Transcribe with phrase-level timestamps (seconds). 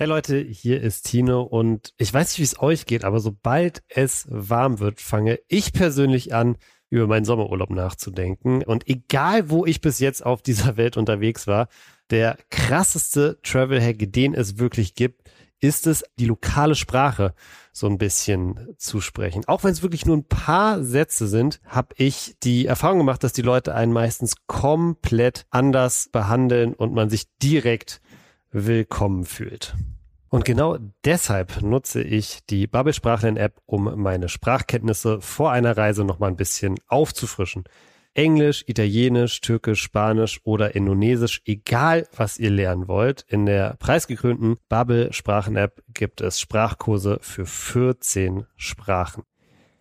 [0.00, 3.82] Hey Leute, hier ist Tino und ich weiß nicht, wie es euch geht, aber sobald
[3.88, 6.56] es warm wird, fange ich persönlich an,
[6.88, 8.62] über meinen Sommerurlaub nachzudenken.
[8.64, 11.68] Und egal, wo ich bis jetzt auf dieser Welt unterwegs war,
[12.08, 15.30] der krasseste Travel-Hack, den es wirklich gibt,
[15.60, 17.34] ist es, die lokale Sprache
[17.70, 19.44] so ein bisschen zu sprechen.
[19.48, 23.34] Auch wenn es wirklich nur ein paar Sätze sind, habe ich die Erfahrung gemacht, dass
[23.34, 28.00] die Leute einen meistens komplett anders behandeln und man sich direkt
[28.50, 29.74] willkommen fühlt.
[30.28, 36.04] Und genau deshalb nutze ich die Bubble Sprachlern App, um meine Sprachkenntnisse vor einer Reise
[36.04, 37.64] noch mal ein bisschen aufzufrischen.
[38.14, 43.24] Englisch, Italienisch, Türkisch, Spanisch oder Indonesisch, egal was ihr lernen wollt.
[43.28, 49.24] In der preisgekrönten Bubble Sprachen App gibt es Sprachkurse für 14 Sprachen.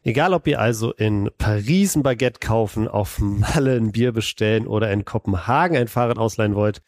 [0.03, 4.91] Egal ob ihr also in Paris ein Baguette kaufen, auf Malle ein Bier bestellen oder
[4.91, 6.81] in Kopenhagen ein Fahrrad ausleihen wollt,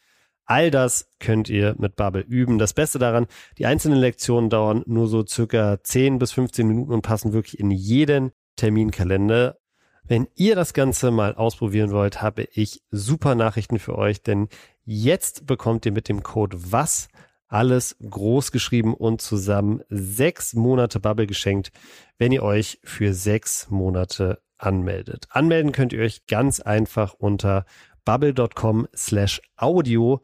[0.51, 2.57] All das könnt ihr mit Bubble üben.
[2.57, 7.03] Das Beste daran, die einzelnen Lektionen dauern nur so circa 10 bis 15 Minuten und
[7.03, 9.59] passen wirklich in jeden Terminkalender.
[10.03, 14.49] Wenn ihr das Ganze mal ausprobieren wollt, habe ich super Nachrichten für euch, denn
[14.83, 17.07] jetzt bekommt ihr mit dem Code WAS
[17.47, 21.71] alles groß geschrieben und zusammen sechs Monate Bubble geschenkt,
[22.17, 25.27] wenn ihr euch für sechs Monate anmeldet.
[25.29, 27.65] Anmelden könnt ihr euch ganz einfach unter
[28.05, 30.21] bubble.com slash audio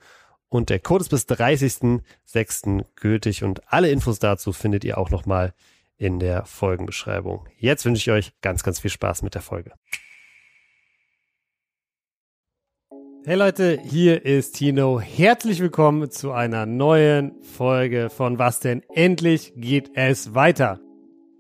[0.50, 2.86] und der Code ist bis 30.06.
[2.96, 5.54] gültig und alle Infos dazu findet ihr auch nochmal
[5.98, 7.48] in der Folgenbeschreibung.
[7.58, 9.74] Jetzt wünsche ich euch ganz, ganz viel Spaß mit der Folge.
[13.26, 15.02] Hey Leute, hier ist Tino.
[15.02, 18.84] Herzlich willkommen zu einer neuen Folge von Was denn?
[18.94, 20.80] Endlich geht es weiter.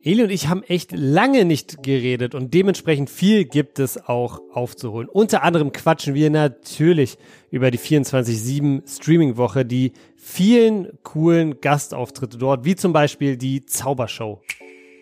[0.07, 5.09] Eli und ich haben echt lange nicht geredet und dementsprechend viel gibt es auch aufzuholen.
[5.09, 7.17] Unter anderem quatschen wir natürlich
[7.51, 14.39] über die 24-7 Streaming-Woche, die vielen coolen Gastauftritte dort, wie zum Beispiel die Zaubershow.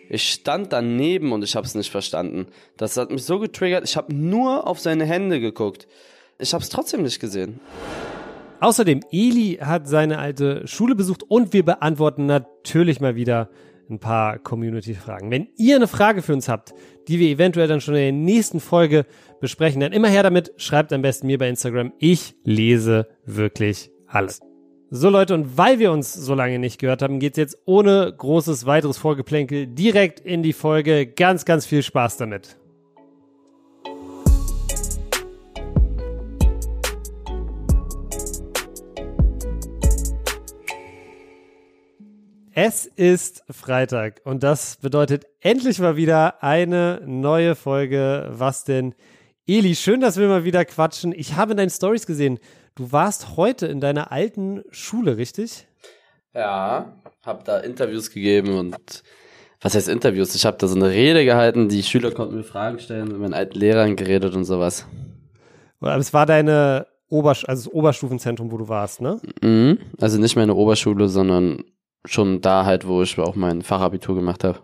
[0.08, 2.48] Ich stand daneben und ich habe es nicht verstanden.
[2.76, 3.84] Das hat mich so getriggert.
[3.84, 5.86] Ich habe nur auf seine Hände geguckt.
[6.40, 7.60] Ich habe es trotzdem nicht gesehen.
[8.58, 13.50] Außerdem, Eli hat seine alte Schule besucht und wir beantworten natürlich mal wieder
[13.88, 15.30] ein paar Community-Fragen.
[15.30, 16.74] Wenn ihr eine Frage für uns habt,
[17.08, 19.06] die wir eventuell dann schon in der nächsten Folge
[19.40, 21.92] besprechen, dann immer her damit, schreibt am besten mir bei Instagram.
[21.98, 24.40] Ich lese wirklich alles.
[24.90, 28.66] So Leute, und weil wir uns so lange nicht gehört haben, geht's jetzt ohne großes
[28.66, 31.06] weiteres Vorgeplänkel direkt in die Folge.
[31.06, 32.56] Ganz, ganz viel Spaß damit.
[42.58, 48.30] Es ist Freitag und das bedeutet endlich mal wieder eine neue Folge.
[48.30, 48.94] Was denn?
[49.46, 51.12] Eli, schön, dass wir mal wieder quatschen.
[51.14, 52.38] Ich habe in deinen Stories gesehen,
[52.74, 55.66] du warst heute in deiner alten Schule, richtig?
[56.32, 56.94] Ja,
[57.26, 59.02] habe da Interviews gegeben und
[59.60, 60.34] was heißt Interviews?
[60.34, 63.34] Ich habe da so eine Rede gehalten, die Schüler konnten mir Fragen stellen, mit meinen
[63.34, 64.86] alten Lehrern geredet und sowas.
[65.78, 69.20] Aber es war deine Obersch also das Oberstufenzentrum, wo du warst, ne?
[69.42, 69.78] Mhm.
[70.00, 71.62] Also nicht meine Oberschule, sondern
[72.06, 74.60] schon da halt, wo ich auch mein Fachabitur gemacht habe.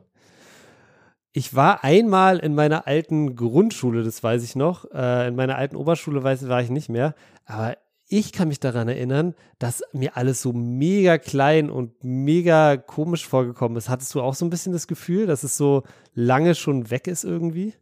[1.32, 4.84] Ich war einmal in meiner alten Grundschule, das weiß ich noch.
[4.92, 7.14] Äh, in meiner alten Oberschule weiß, war ich nicht mehr.
[7.46, 7.76] Aber
[8.08, 13.78] ich kann mich daran erinnern, dass mir alles so mega klein und mega komisch vorgekommen
[13.78, 13.88] ist.
[13.88, 17.24] Hattest du auch so ein bisschen das Gefühl, dass es so lange schon weg ist
[17.24, 17.72] irgendwie?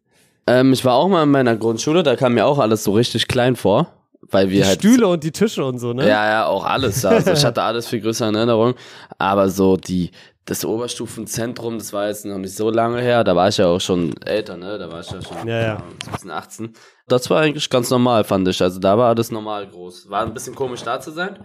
[0.46, 3.26] Ähm, ich war auch mal in meiner Grundschule, da kam mir auch alles so richtig
[3.26, 4.78] klein vor weil wir die halt.
[4.78, 6.08] Stühle und die Tische und so, ne?
[6.08, 7.04] Ja, ja, auch alles.
[7.04, 8.74] Also ich hatte alles viel größer in Erinnerung.
[9.18, 10.10] Aber so die,
[10.44, 13.24] das Oberstufenzentrum, das war jetzt noch nicht so lange her.
[13.24, 14.78] Da war ich ja auch schon älter, ne?
[14.78, 15.82] Da war ich ja schon ja, ja.
[16.10, 16.72] 17, 18.
[17.08, 18.60] Das war eigentlich ganz normal, fand ich.
[18.62, 20.10] Also da war alles normal groß.
[20.10, 21.38] War ein bisschen komisch da zu sein,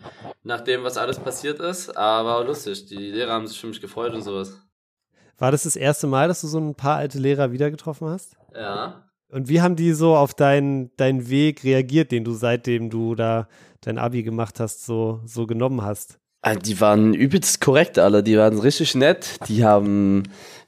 [0.44, 2.86] nachdem was alles passiert ist, aber lustig.
[2.88, 4.60] Die Lehrer haben sich für mich gefreut und sowas.
[5.38, 8.38] War das das erste Mal, dass du so ein paar alte Lehrer wieder getroffen hast?
[8.54, 9.05] Ja.
[9.32, 13.48] Und wie haben die so auf deinen, deinen Weg reagiert, den du seitdem du da
[13.82, 16.20] dein Abi gemacht hast, so, so genommen hast?
[16.42, 20.24] Ah, die waren übelst korrekt alle, die waren richtig nett, die haben,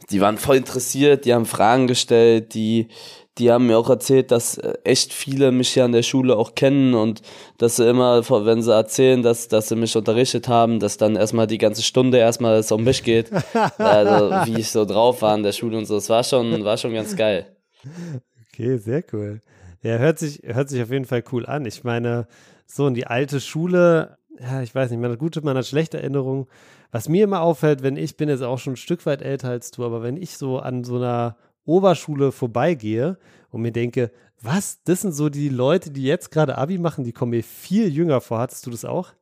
[0.10, 2.88] die waren voll interessiert, die haben Fragen gestellt, die,
[3.38, 6.56] die haben mir auch erzählt, dass äh, echt viele mich ja an der Schule auch
[6.56, 7.22] kennen und
[7.60, 11.46] dass sie immer, wenn sie erzählen, dass, dass sie mich unterrichtet haben, dass dann erstmal
[11.46, 13.30] die ganze Stunde erstmal es um mich geht,
[13.78, 16.78] also wie ich so drauf war in der Schule und so, das war schon, war
[16.78, 17.56] schon ganz geil.
[18.58, 19.42] Okay, sehr cool.
[19.84, 21.68] Ja, hört sich, hört sich auf jeden Fall cool an.
[21.68, 22.28] Ich meine,
[22.66, 26.00] so in die alte Schule, ja, ich weiß nicht, man hat gute, man hat schlechte
[26.00, 26.48] Erinnerungen.
[26.90, 29.70] Was mir immer auffällt, wenn ich bin jetzt auch schon ein Stück weit älter als
[29.70, 33.20] du, aber wenn ich so an so einer Oberschule vorbeigehe
[33.52, 34.10] und mir denke,
[34.42, 37.90] was, das sind so die Leute, die jetzt gerade Abi machen, die kommen mir viel
[37.90, 38.40] jünger vor.
[38.40, 39.14] Hattest du das auch?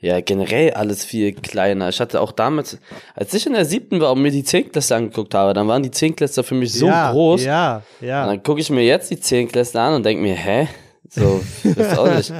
[0.00, 1.88] Ja, generell alles viel kleiner.
[1.88, 2.78] Ich hatte auch damals,
[3.14, 5.90] als ich in der siebten war und mir die Zehnklässler angeguckt habe, dann waren die
[5.90, 7.44] Zehnklässler für mich so ja, groß.
[7.44, 8.22] Ja, ja.
[8.22, 10.68] Und dann gucke ich mir jetzt die Zehnklässler an und denke mir, hä?
[11.08, 12.32] So, ist auch nicht.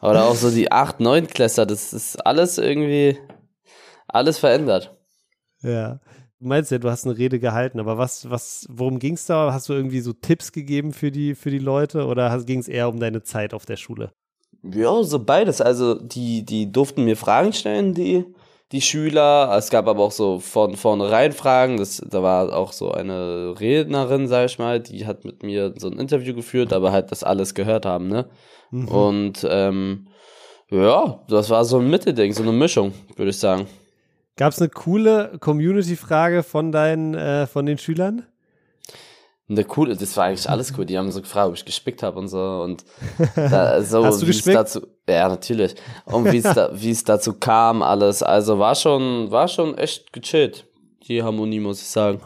[0.00, 3.18] Oder auch so die acht, neun Klässler, das ist alles irgendwie,
[4.06, 4.94] alles verändert.
[5.62, 6.00] Ja.
[6.40, 9.52] Du meinst ja, du hast eine Rede gehalten, aber was, was, worum ging es da?
[9.52, 12.88] Hast du irgendwie so Tipps gegeben für die, für die Leute oder ging es eher
[12.88, 14.12] um deine Zeit auf der Schule?
[14.72, 15.60] Ja, so beides.
[15.60, 18.24] Also die, die durften mir Fragen stellen, die,
[18.72, 19.54] die Schüler.
[19.56, 21.76] Es gab aber auch so von vornherein Fragen.
[21.76, 25.88] Das, da war auch so eine Rednerin, sag ich mal, die hat mit mir so
[25.88, 28.26] ein Interview geführt, aber halt das alles gehört haben, ne?
[28.70, 28.88] Mhm.
[28.88, 30.08] Und ähm,
[30.70, 33.66] ja, das war so ein Mittelding, so eine Mischung, würde ich sagen.
[34.36, 38.26] Gab es eine coole Community-Frage von deinen, äh, von den Schülern?
[39.46, 40.86] Eine coole, das war eigentlich alles cool.
[40.86, 42.84] Die haben so gefragt, ob ich gespickt habe und so und
[43.36, 44.56] da, so Hast du gespickt?
[44.56, 45.74] dazu, ja natürlich.
[46.06, 48.22] Und wie es da, wie es dazu kam, alles.
[48.22, 50.66] Also war schon, war schon echt gechillt.
[51.06, 52.22] Die Harmonie muss ich sagen.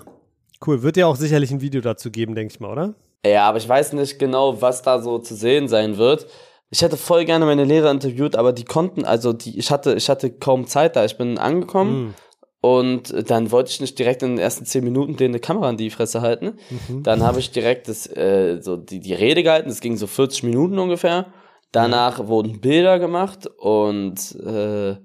[0.64, 2.94] Cool, wird ja auch sicherlich ein Video dazu geben, denke ich mal, oder?
[3.26, 6.26] Ja, aber ich weiß nicht genau, was da so zu sehen sein wird.
[6.70, 10.08] Ich hätte voll gerne meine Lehrer interviewt, aber die konnten, also die, ich hatte, ich
[10.08, 11.04] hatte kaum Zeit da.
[11.04, 12.08] Ich bin angekommen.
[12.08, 12.14] Mm
[12.60, 15.76] und dann wollte ich nicht direkt in den ersten zehn Minuten denen eine Kamera an
[15.76, 16.58] die Fresse halten.
[16.88, 17.04] Mhm.
[17.04, 20.42] Dann habe ich direkt das, äh, so die, die Rede gehalten, das ging so 40
[20.42, 21.26] Minuten ungefähr.
[21.70, 22.28] Danach mhm.
[22.28, 24.96] wurden Bilder gemacht und äh,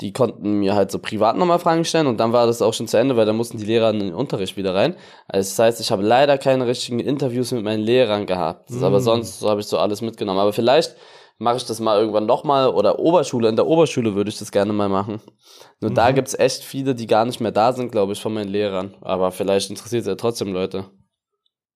[0.00, 2.88] die konnten mir halt so privat nochmal Fragen stellen und dann war das auch schon
[2.88, 4.96] zu Ende, weil da mussten die Lehrer in den Unterricht wieder rein.
[5.28, 8.70] Also das heißt, ich habe leider keine richtigen Interviews mit meinen Lehrern gehabt.
[8.70, 8.82] Mhm.
[8.82, 10.40] Aber sonst so habe ich so alles mitgenommen.
[10.40, 10.96] Aber vielleicht
[11.40, 14.74] mache ich das mal irgendwann nochmal oder Oberschule, in der Oberschule würde ich das gerne
[14.74, 15.20] mal machen.
[15.80, 15.94] Nur mhm.
[15.94, 18.94] da gibt's echt viele, die gar nicht mehr da sind, glaube ich, von meinen Lehrern.
[19.00, 20.84] Aber vielleicht interessiert es ja trotzdem Leute.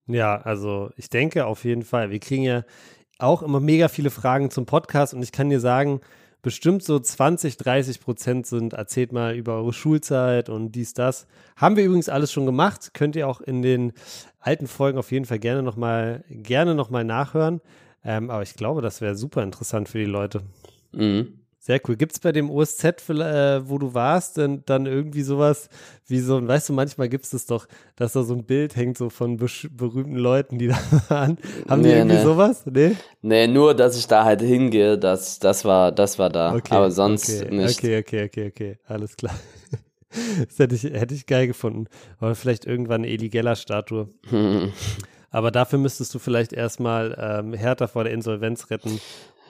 [0.07, 2.11] Ja, also ich denke auf jeden Fall.
[2.11, 2.63] Wir kriegen ja
[3.17, 5.99] auch immer mega viele Fragen zum Podcast und ich kann dir sagen,
[6.43, 11.25] bestimmt so 20, 30 Prozent sind, erzählt mal über eure Schulzeit und dies, das.
[11.55, 12.91] Haben wir übrigens alles schon gemacht.
[12.93, 13.93] Könnt ihr auch in den
[14.39, 17.61] alten Folgen auf jeden Fall gerne nochmal, gerne nochmal nachhören.
[18.05, 20.41] Ähm, aber ich glaube, das wäre super interessant für die Leute.
[20.91, 21.39] Mhm.
[21.65, 21.95] Sehr cool.
[21.95, 25.67] Gibt es bei dem OSZ, äh, wo du warst, denn, dann irgendwie sowas
[26.05, 27.65] wie so, weißt du, manchmal gibt es doch,
[27.95, 30.77] dass da so ein Bild hängt, so von berühmten Leuten, die da
[31.09, 31.39] waren.
[31.67, 32.23] Haben nee, die irgendwie nee.
[32.23, 32.67] sowas?
[32.67, 32.95] Nee?
[33.23, 36.53] Nee, nur, dass ich da halt hingehe, das, das war, das war da.
[36.53, 37.79] Okay, aber sonst okay, nicht.
[37.79, 38.77] Okay, okay, okay, okay.
[38.85, 39.33] Alles klar.
[40.47, 41.87] Das hätte ich, hätte ich geil gefunden.
[42.21, 44.07] Oder vielleicht irgendwann eine Eli Geller-Statue.
[45.35, 49.01] Aber dafür müsstest du vielleicht erstmal ähm, Hertha vor der Insolvenz retten.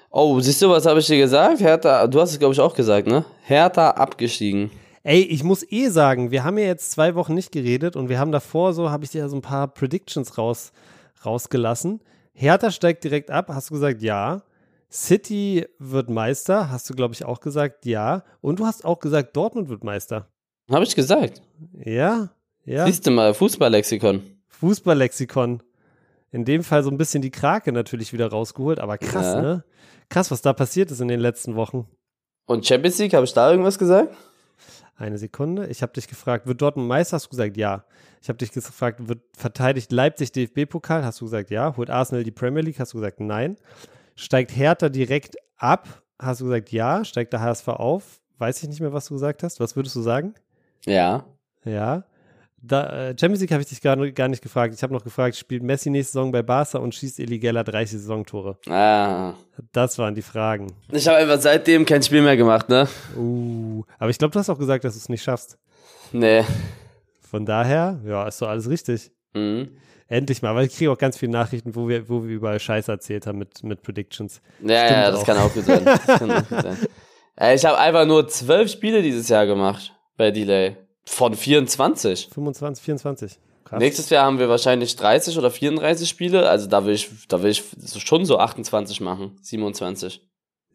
[0.10, 1.60] Oh, siehst du, was habe ich dir gesagt?
[1.60, 3.24] Hertha, du hast es, glaube ich, auch gesagt, ne?
[3.44, 4.72] Hertha abgestiegen.
[5.04, 8.18] Ey, ich muss eh sagen, wir haben ja jetzt zwei Wochen nicht geredet und wir
[8.18, 10.72] haben davor so, habe ich dir ja so ein paar Predictions raus,
[11.24, 12.02] rausgelassen.
[12.34, 14.42] Hertha steigt direkt ab, hast du gesagt, ja.
[14.92, 18.24] City wird Meister, hast du, glaube ich, auch gesagt, ja.
[18.42, 20.30] Und du hast auch gesagt, Dortmund wird Meister.
[20.68, 21.44] Habe ich gesagt.
[21.74, 22.30] Ja,
[22.66, 22.88] ja.
[22.88, 24.24] Siehst du mal, Fußballlexikon.
[24.48, 25.62] Fußballlexikon
[26.36, 29.42] in dem Fall so ein bisschen die Krake natürlich wieder rausgeholt, aber krass, ja.
[29.42, 29.64] ne?
[30.10, 31.88] Krass, was da passiert ist in den letzten Wochen.
[32.46, 34.14] Und Champions League, habe ich da irgendwas gesagt?
[34.98, 35.68] Eine Sekunde.
[35.68, 37.16] Ich habe dich gefragt, wird Dortmund Meister?
[37.16, 37.86] Hast du gesagt, ja.
[38.22, 41.06] Ich habe dich gefragt, wird verteidigt Leipzig DFB-Pokal?
[41.06, 41.74] Hast du gesagt, ja.
[41.78, 42.80] Holt Arsenal die Premier League?
[42.80, 43.56] Hast du gesagt, nein.
[44.16, 46.04] Steigt Hertha direkt ab?
[46.20, 47.06] Hast du gesagt, ja.
[47.06, 48.20] Steigt der HSV auf?
[48.40, 49.62] Weiß ich nicht mehr, was du gesagt hast.
[49.62, 50.36] Was würdest du sagen?
[50.86, 51.24] Ja.
[51.64, 52.04] Ja
[52.68, 54.74] da, äh, Champions League habe ich dich gar, gar nicht gefragt.
[54.74, 58.58] Ich habe noch gefragt, spielt Messi nächste Saison bei Barca und schießt Eligella 30 Saisontore?
[58.68, 59.34] Ah.
[59.72, 60.74] Das waren die Fragen.
[60.92, 62.88] Ich habe einfach seitdem kein Spiel mehr gemacht, ne?
[63.16, 65.58] Uh, aber ich glaube, du hast auch gesagt, dass du es nicht schaffst.
[66.12, 66.44] Nee.
[67.22, 69.12] Von daher, ja, ist doch alles richtig.
[69.34, 69.70] Mhm.
[70.08, 72.92] Endlich mal, weil ich kriege auch ganz viele Nachrichten, wo wir, wo wir überall Scheiße
[72.92, 74.42] erzählt haben mit, mit Predictions.
[74.62, 75.26] Ja, ja, das auch.
[75.26, 75.84] kann auch gut sein.
[75.84, 76.78] Das kann auch gut sein.
[77.54, 80.78] Ich habe einfach nur zwölf Spiele dieses Jahr gemacht bei Delay.
[81.08, 82.30] Von 24.
[82.32, 83.40] 25, 24.
[83.64, 83.80] Krass.
[83.80, 86.50] Nächstes Jahr haben wir wahrscheinlich 30 oder 34 Spiele.
[86.50, 87.64] Also da will ich, da will ich
[87.98, 89.38] schon so 28 machen.
[89.42, 90.22] 27.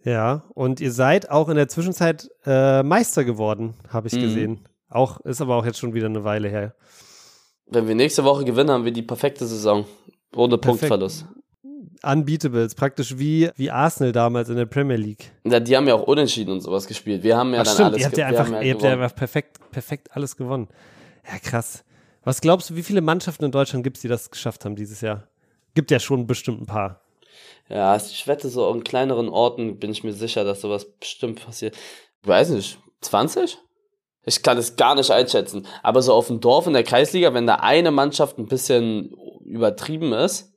[0.02, 4.22] Ja, und ihr seid auch in der Zwischenzeit äh, Meister geworden, habe ich mhm.
[4.22, 4.68] gesehen.
[4.88, 6.74] Auch, ist aber auch jetzt schon wieder eine Weile her.
[7.66, 9.84] Wenn wir nächste Woche gewinnen, haben wir die perfekte Saison.
[10.34, 10.80] Ohne Perfekt.
[10.80, 11.26] Punktverlust
[12.02, 15.32] unbeatables, praktisch wie, wie Arsenal damals in der Premier League.
[15.44, 17.22] Ja, die haben ja auch unentschieden und sowas gespielt.
[17.22, 18.92] Wir haben ja Ach, dann stimmt, alles ihr habt ja einfach, ja ihr habt ja
[18.92, 20.68] einfach perfekt, perfekt alles gewonnen.
[21.26, 21.84] Ja, krass.
[22.24, 25.00] Was glaubst du, wie viele Mannschaften in Deutschland gibt es, die das geschafft haben dieses
[25.00, 25.28] Jahr?
[25.74, 27.00] Gibt ja schon bestimmt ein paar.
[27.68, 31.76] Ja, ich wette, so in kleineren Orten bin ich mir sicher, dass sowas bestimmt passiert.
[32.22, 33.58] Ich weiß nicht, 20?
[34.26, 35.66] Ich kann es gar nicht einschätzen.
[35.82, 39.14] Aber so auf dem Dorf in der Kreisliga, wenn da eine Mannschaft ein bisschen
[39.44, 40.52] übertrieben ist,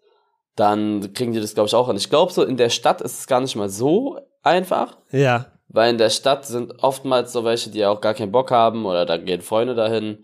[0.56, 1.98] dann kriegen die das, glaube ich, auch an.
[1.98, 4.98] Ich glaube, so in der Stadt ist es gar nicht mal so einfach.
[5.12, 5.48] Ja.
[5.70, 9.06] weil in der Stadt sind oftmals so welche, die auch gar keinen Bock haben oder
[9.06, 10.24] da gehen Freunde dahin.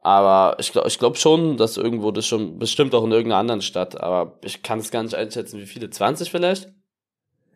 [0.00, 3.62] Aber ich glaube ich glaub schon, dass irgendwo das schon, bestimmt auch in irgendeiner anderen
[3.62, 6.72] Stadt, aber ich kann es gar nicht einschätzen, wie viele, 20 vielleicht?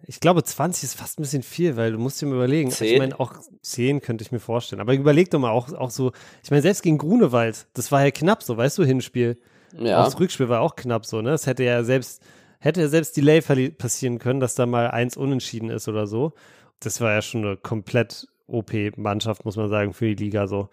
[0.07, 2.71] Ich glaube, 20 ist fast ein bisschen viel, weil du musst dir mal überlegen.
[2.73, 2.93] 10?
[2.93, 4.81] Ich meine, auch 10 könnte ich mir vorstellen.
[4.81, 6.11] Aber überleg doch mal auch, auch so,
[6.43, 9.39] ich meine, selbst gegen Grunewald, das war ja knapp so, weißt du, Hinspiel.
[9.79, 10.01] Ja.
[10.01, 11.31] Auch das Rückspiel war auch knapp so, ne?
[11.31, 12.23] Es hätte ja selbst,
[12.59, 16.33] hätte ja selbst Delay passieren können, dass da mal eins unentschieden ist oder so.
[16.81, 20.69] Das war ja schon eine komplett OP-Mannschaft, muss man sagen, für die Liga so.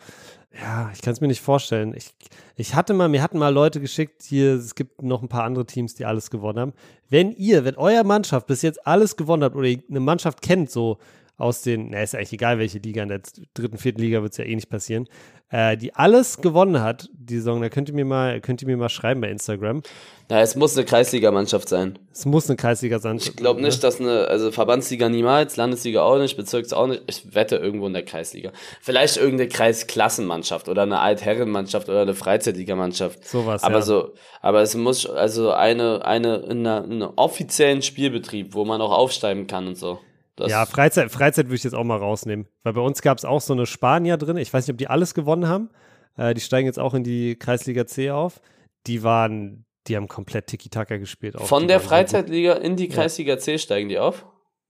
[0.60, 1.94] Ja, ich kann es mir nicht vorstellen.
[1.96, 2.10] Ich,
[2.56, 5.66] ich hatte mal, mir hatten mal Leute geschickt, hier, es gibt noch ein paar andere
[5.66, 6.74] Teams, die alles gewonnen haben.
[7.08, 10.98] Wenn ihr, wenn euer Mannschaft bis jetzt alles gewonnen habt oder eine Mannschaft kennt, so
[11.40, 13.22] aus den, na, ist ja eigentlich egal, welche Liga, in der
[13.54, 15.08] dritten, vierten Liga wird es ja eh nicht passieren,
[15.50, 18.78] äh, die alles gewonnen hat, die Saison, da könnt ihr mir mal, könnt ihr mir
[18.78, 19.82] mal schreiben bei Instagram.
[20.30, 21.98] Ja, es muss eine Kreisligamannschaft sein.
[22.14, 23.18] Es muss eine Kreisliga sein.
[23.18, 27.02] Ich glaube nicht, dass eine, also Verbandsliga niemals, Landesliga auch nicht, Bezirks auch nicht.
[27.08, 28.52] Ich wette irgendwo in der Kreisliga.
[28.82, 33.26] Vielleicht irgendeine Kreisklassenmannschaft oder eine Altherrenmannschaft oder eine Freizeitligamannschaft.
[33.26, 33.82] Sowas, aber ja.
[33.82, 38.82] so, aber es muss also eine, eine, in einer, in einem offiziellen Spielbetrieb, wo man
[38.82, 40.00] auch aufsteigen kann und so.
[40.40, 42.48] Das Ja, Freizeit, Freizeit würde ich jetzt auch mal rausnehmen.
[42.64, 44.38] Weil bei uns gab es auch so eine Spanier drin.
[44.38, 45.70] Ich weiß nicht, ob die alles gewonnen haben.
[46.18, 48.42] Äh, die steigen jetzt auch in die Kreisliga C auf.
[48.88, 51.36] Die waren, die haben komplett Tiki-Taka gespielt.
[51.36, 51.46] Auch.
[51.46, 51.80] Von Die der.
[51.80, 54.26] Freizeitliga in die Kreisliga C steigen die auf?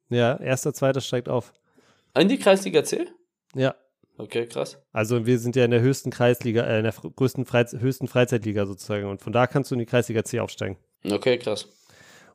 [0.10, 1.54] Ja, erster, zweiter steigt auf.
[2.18, 3.08] In die Kreisliga C?
[3.56, 3.76] Ja.
[4.18, 4.78] Okay, krass.
[4.92, 8.66] Also wir sind ja in der höchsten Kreisliga, äh, in der größten Freiz höchsten Freizeitliga
[8.66, 9.06] sozusagen.
[9.08, 10.78] Und von da kannst du in die Kreisliga C aufsteigen.
[11.10, 11.70] Okay, krass.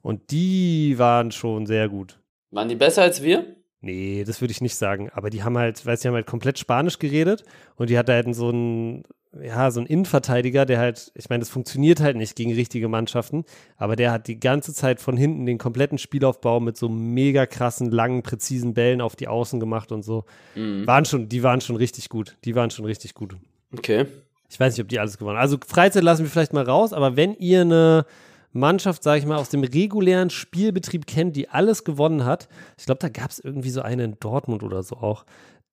[0.00, 2.20] Und die waren schon sehr gut.
[2.54, 3.56] Waren die besser als wir?
[3.80, 5.10] Nee, das würde ich nicht sagen.
[5.12, 7.44] Aber die haben halt, weiß ich, haben halt komplett Spanisch geredet
[7.76, 9.02] und die hat halt so einen,
[9.42, 13.44] ja, so einen Innenverteidiger, der halt, ich meine, das funktioniert halt nicht gegen richtige Mannschaften,
[13.76, 17.90] aber der hat die ganze Zeit von hinten den kompletten Spielaufbau mit so mega krassen,
[17.90, 20.24] langen, präzisen Bällen auf die Außen gemacht und so.
[20.54, 22.36] Waren schon, die waren schon richtig gut.
[22.44, 23.36] Die waren schon richtig gut.
[23.76, 24.06] Okay.
[24.48, 25.42] Ich weiß nicht, ob die alles gewonnen haben.
[25.42, 28.06] Also Freizeit lassen wir vielleicht mal raus, aber wenn ihr eine
[28.54, 33.00] Mannschaft, sage ich mal, aus dem regulären Spielbetrieb kennt, die alles gewonnen hat, ich glaube,
[33.00, 35.24] da gab es irgendwie so eine in Dortmund oder so auch,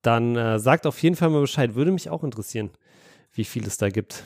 [0.01, 1.75] dann äh, sagt auf jeden Fall mal Bescheid.
[1.75, 2.71] Würde mich auch interessieren,
[3.33, 4.23] wie viel es da gibt.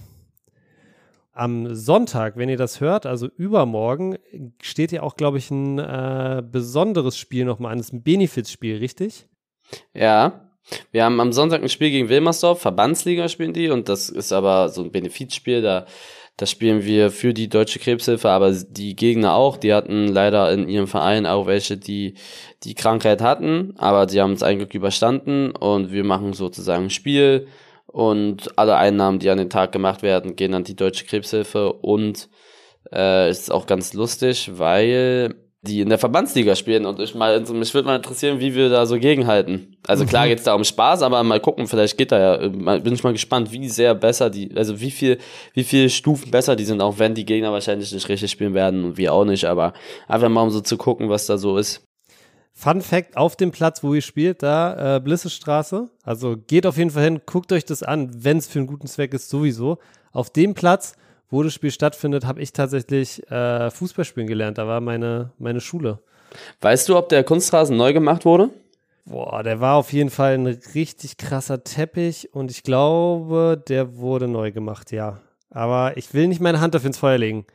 [1.33, 4.17] Am Sonntag, wenn ihr das hört, also übermorgen,
[4.61, 7.79] steht ja auch, glaube ich, ein äh, besonderes Spiel nochmal an.
[7.79, 9.27] Das ist ein Benefizspiel, richtig?
[9.93, 10.41] Ja.
[10.91, 14.69] Wir haben am Sonntag ein Spiel gegen Wilmersdorf, Verbandsliga spielen die und das ist aber
[14.69, 15.85] so ein Benefizspiel, da,
[16.37, 20.67] da spielen wir für die Deutsche Krebshilfe, aber die Gegner auch, die hatten leider in
[20.67, 22.15] ihrem Verein auch welche, die
[22.63, 27.47] die Krankheit hatten, aber die haben es eigentlich überstanden und wir machen sozusagen ein Spiel
[27.87, 32.27] und alle Einnahmen, die an den Tag gemacht werden, gehen an die Deutsche Krebshilfe und
[32.91, 35.35] äh, ist auch ganz lustig, weil
[35.65, 38.85] die in der Verbandsliga spielen und ich mal, mich würde mal interessieren, wie wir da
[38.85, 39.75] so gegenhalten.
[39.87, 43.03] Also klar geht's da um Spaß, aber mal gucken, vielleicht geht da ja, bin ich
[43.03, 45.17] mal gespannt, wie sehr besser die, also wie viel,
[45.53, 48.83] wie viele Stufen besser die sind, auch wenn die Gegner wahrscheinlich nicht richtig spielen werden
[48.83, 49.73] und wir auch nicht, aber
[50.07, 51.85] einfach mal um so zu gucken, was da so ist.
[52.57, 55.89] Fun Fact: Auf dem Platz, wo ihr spielt, da äh, Blissestraße.
[56.03, 58.87] Also geht auf jeden Fall hin, guckt euch das an, wenn es für einen guten
[58.87, 59.77] Zweck ist, sowieso.
[60.13, 60.95] Auf dem Platz,
[61.29, 64.57] wo das Spiel stattfindet, habe ich tatsächlich äh, Fußball spielen gelernt.
[64.57, 65.99] Da war meine, meine Schule.
[66.61, 68.49] Weißt du, ob der Kunstrasen neu gemacht wurde?
[69.05, 74.27] Boah, der war auf jeden Fall ein richtig krasser Teppich und ich glaube, der wurde
[74.27, 75.19] neu gemacht, ja.
[75.51, 77.45] Aber ich will nicht meine Hand dafür ins Feuer legen.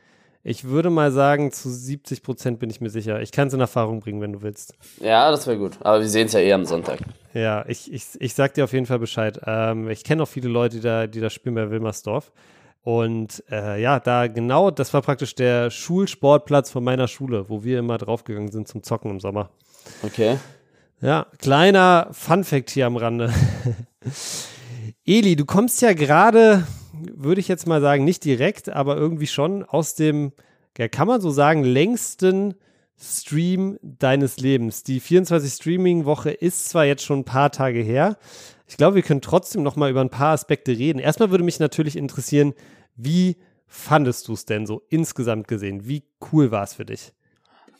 [0.43, 3.21] Ich würde mal sagen, zu 70 Prozent bin ich mir sicher.
[3.21, 4.73] Ich kann es in Erfahrung bringen, wenn du willst.
[4.99, 5.77] Ja, das wäre gut.
[5.81, 6.99] Aber wir sehen es ja eh am Sonntag.
[7.33, 9.39] Ja, ich, ich, ich sag dir auf jeden Fall Bescheid.
[9.45, 12.31] Ähm, ich kenne auch viele Leute, die da, die da spielen bei Wilmersdorf.
[12.83, 17.79] Und äh, ja, da genau, das war praktisch der Schulsportplatz von meiner Schule, wo wir
[17.79, 19.51] immer draufgegangen sind zum Zocken im Sommer.
[20.01, 20.37] Okay.
[20.99, 23.33] Ja, kleiner Funfact hier am Rande.
[25.05, 29.63] Eli, du kommst ja gerade, würde ich jetzt mal sagen, nicht direkt, aber irgendwie schon
[29.63, 30.31] aus dem,
[30.77, 32.55] ja, kann man so sagen, längsten
[32.99, 34.83] Stream deines Lebens.
[34.83, 38.17] Die 24 Streaming-Woche ist zwar jetzt schon ein paar Tage her.
[38.71, 40.97] Ich glaube, wir können trotzdem noch mal über ein paar Aspekte reden.
[40.97, 42.53] Erstmal würde mich natürlich interessieren,
[42.95, 43.35] wie
[43.67, 45.89] fandest du es denn so insgesamt gesehen?
[45.89, 47.11] Wie cool war es für dich?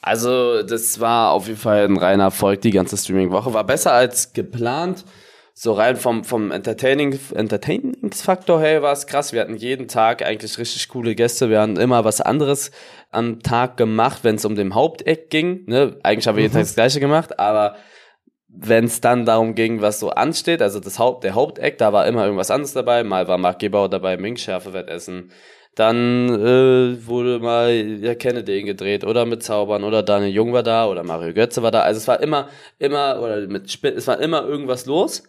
[0.01, 3.53] Also, das war auf jeden Fall ein reiner Erfolg, die ganze Streaming-Woche.
[3.53, 5.05] War besser als geplant.
[5.53, 9.31] So rein vom, vom Entertaining, Entertainingsfaktor her war es krass.
[9.31, 11.49] Wir hatten jeden Tag eigentlich richtig coole Gäste.
[11.49, 12.69] Wir haben immer was anderes
[13.11, 15.63] am Tag gemacht, wenn es um den Haupteck ging.
[15.67, 15.97] Ne?
[16.03, 17.77] Eigentlich haben wir jeden Tag das Gleiche gemacht, aber
[18.53, 22.05] wenn es dann darum ging, was so ansteht, also das Haupt, der Haupteck, da war
[22.05, 23.03] immer irgendwas anderes dabei.
[23.03, 25.31] Mal war Marc Gebauer dabei, Mink Schärfewettessen.
[25.75, 30.87] Dann äh, wurde mal ja, Kennedy gedreht oder mit Zaubern oder Daniel Jung war da
[30.87, 31.81] oder Mario Götze war da.
[31.81, 35.23] Also es war immer, immer, oder mit Spin es war immer irgendwas los.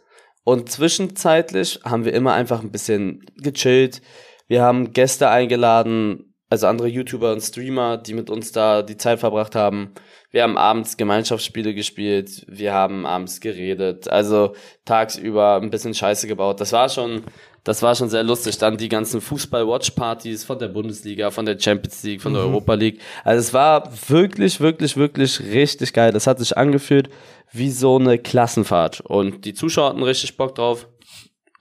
[0.44, 4.02] Und zwischenzeitlich haben wir immer einfach ein bisschen gechillt.
[4.48, 9.20] Wir haben Gäste eingeladen, also andere YouTuber und Streamer, die mit uns da die Zeit
[9.20, 9.92] verbracht haben.
[10.32, 14.54] Wir haben abends Gemeinschaftsspiele gespielt, wir haben abends geredet, also
[14.84, 16.60] tagsüber ein bisschen Scheiße gebaut.
[16.60, 17.22] Das war schon,
[17.64, 18.58] das war schon sehr lustig.
[18.58, 22.50] Dann die ganzen Fußball-Watch-Partys von der Bundesliga, von der Champions League, von der mhm.
[22.50, 23.00] Europa League.
[23.24, 26.12] Also es war wirklich, wirklich, wirklich richtig geil.
[26.12, 27.08] Das hat sich angefühlt
[27.50, 29.00] wie so eine Klassenfahrt.
[29.00, 30.86] Und die Zuschauer hatten richtig Bock drauf.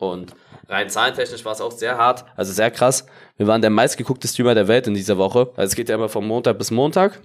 [0.01, 0.33] Und
[0.67, 3.05] rein zahlentechnisch war es auch sehr hart, also sehr krass.
[3.37, 5.51] Wir waren der meistgeguckte Streamer der Welt in dieser Woche.
[5.55, 7.19] Also es geht ja immer von Montag bis Montag.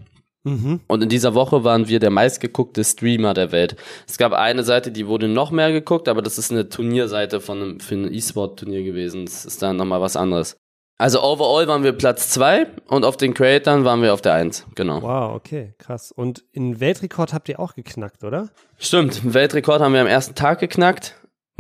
[0.45, 0.81] Mhm.
[0.87, 3.77] Und in dieser Woche waren wir der meistgeguckte Streamer der Welt.
[4.07, 7.63] Es gab eine Seite, die wurde noch mehr geguckt, aber das ist eine Turnierseite von
[7.63, 9.25] einem, für ein E-Sport-Turnier gewesen.
[9.25, 10.57] Das ist dann nochmal was anderes.
[10.99, 14.67] Also overall waren wir Platz zwei und auf den Creatern waren wir auf der eins,
[14.75, 15.03] genau.
[15.03, 16.13] Wow, okay, krass.
[16.13, 18.49] Und in Weltrekord habt ihr auch geknackt, oder?
[18.79, 21.15] Stimmt, Weltrekord haben wir am ersten Tag geknackt.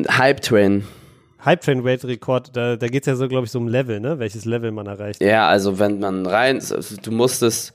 [0.08, 0.86] Hype Train.
[1.46, 4.18] Hype Train Weltrekord, da, da geht es ja so, glaube ich, so um Level, ne?
[4.18, 5.22] Welches Level man erreicht.
[5.22, 7.72] Ja, also wenn man rein, also du musstest,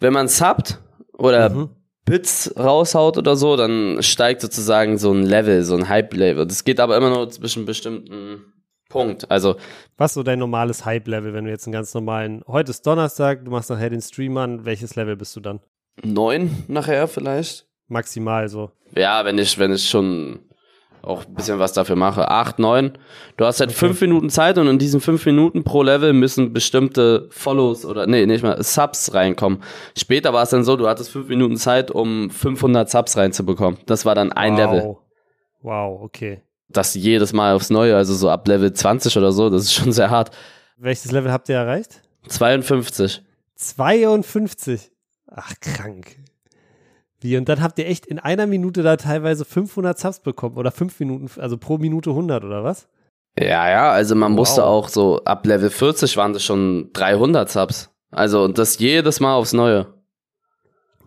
[0.00, 0.80] wenn man subbt
[1.12, 1.70] oder mhm.
[2.04, 6.44] Bits raushaut oder so, dann steigt sozusagen so ein Level, so ein Hype-Level.
[6.44, 8.52] Das geht aber immer nur zwischen bestimmten
[8.88, 9.30] Punkt.
[9.30, 9.54] Also.
[9.96, 13.44] Was ist so dein normales Hype-Level, wenn du jetzt einen ganz normalen, heute ist Donnerstag,
[13.44, 15.60] du machst nachher den Stream an, welches Level bist du dann?
[16.02, 17.68] Neun nachher vielleicht.
[17.86, 18.72] Maximal so.
[18.96, 20.40] Ja, wenn ich, wenn ich schon
[21.02, 22.28] auch ein bisschen was dafür mache.
[22.28, 22.92] Acht, neun.
[23.36, 23.78] Du hast halt okay.
[23.78, 28.26] fünf Minuten Zeit und in diesen fünf Minuten pro Level müssen bestimmte Follows oder, nee,
[28.26, 29.62] nicht mal, Subs reinkommen.
[29.96, 33.78] Später war es dann so, du hattest fünf Minuten Zeit, um 500 Subs reinzubekommen.
[33.86, 34.58] Das war dann ein wow.
[34.58, 34.96] Level.
[35.62, 36.42] Wow, okay
[36.72, 39.92] das jedes Mal aufs Neue, also so ab Level 20 oder so, das ist schon
[39.92, 40.30] sehr hart.
[40.76, 42.02] Welches Level habt ihr erreicht?
[42.28, 43.22] 52.
[43.56, 44.90] 52?
[45.28, 46.16] Ach, krank.
[47.22, 50.70] Wie, und dann habt ihr echt in einer Minute da teilweise 500 Subs bekommen oder
[50.70, 52.88] 5 Minuten, also pro Minute 100 oder was?
[53.38, 54.38] Ja, ja, also man wow.
[54.38, 57.90] musste auch so, ab Level 40 waren das schon 300 Subs.
[58.10, 59.86] Also und das jedes Mal aufs Neue.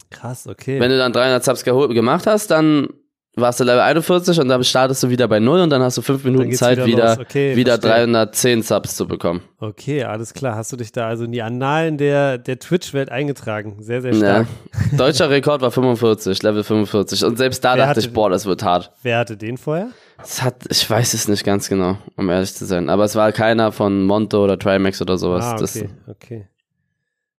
[0.10, 0.80] Krass, okay.
[0.80, 2.89] Wenn du dann 300 Subs gemacht hast, dann
[3.36, 6.02] warst du Level 41 und dann startest du wieder bei 0 und dann hast du
[6.02, 9.41] 5 Minuten Zeit, wieder, wieder, okay, wieder 310 Subs zu bekommen.
[9.60, 10.56] Okay, alles klar.
[10.56, 13.78] Hast du dich da also in die Annalen der, der Twitch-Welt eingetragen?
[13.80, 14.48] Sehr, sehr stark.
[14.91, 14.98] Ja.
[14.98, 17.26] Deutscher Rekord war 45, Level 45.
[17.26, 18.91] Und selbst da wer dachte hatte, ich, boah, das wird hart.
[19.04, 19.89] Wer hatte den vorher?
[20.21, 22.89] Es hat, ich weiß es nicht ganz genau, um ehrlich zu sein.
[22.89, 25.45] Aber es war keiner von Monto oder Trimax oder sowas.
[25.45, 26.48] Ah, okay, das, okay.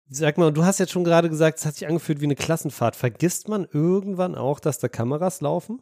[0.09, 2.95] Sag mal, du hast jetzt schon gerade gesagt, es hat sich angefühlt wie eine Klassenfahrt.
[2.95, 5.81] Vergisst man irgendwann auch, dass da Kameras laufen?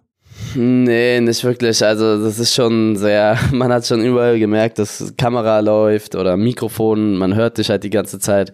[0.56, 1.86] Nee, nicht wirklich.
[1.86, 7.18] Also das ist schon sehr, man hat schon überall gemerkt, dass Kamera läuft oder Mikrofon,
[7.18, 8.52] man hört dich halt die ganze Zeit.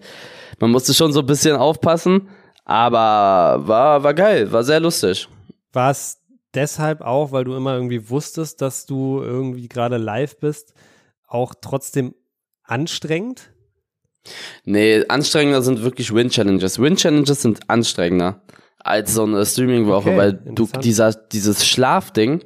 [0.58, 2.28] Man musste schon so ein bisschen aufpassen,
[2.64, 5.26] aber war, war geil, war sehr lustig.
[5.72, 6.18] War es
[6.52, 10.74] deshalb auch, weil du immer irgendwie wusstest, dass du irgendwie gerade live bist,
[11.26, 12.14] auch trotzdem
[12.62, 13.51] anstrengend?
[14.64, 16.78] Nee, anstrengender sind wirklich Win-Challenges.
[16.78, 18.42] Win-Challenges sind anstrengender
[18.78, 22.42] als so eine Streaming-Woche, okay, weil du dieser, dieses Schlafding,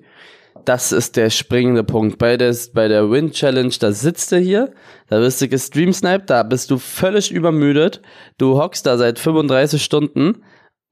[0.64, 2.18] das ist der springende Punkt.
[2.18, 4.72] Bei der, bei der Win Challenge, da sitzt du hier,
[5.08, 8.02] da bist du gestreamsniped, da bist du völlig übermüdet,
[8.36, 10.42] du hockst da seit 35 Stunden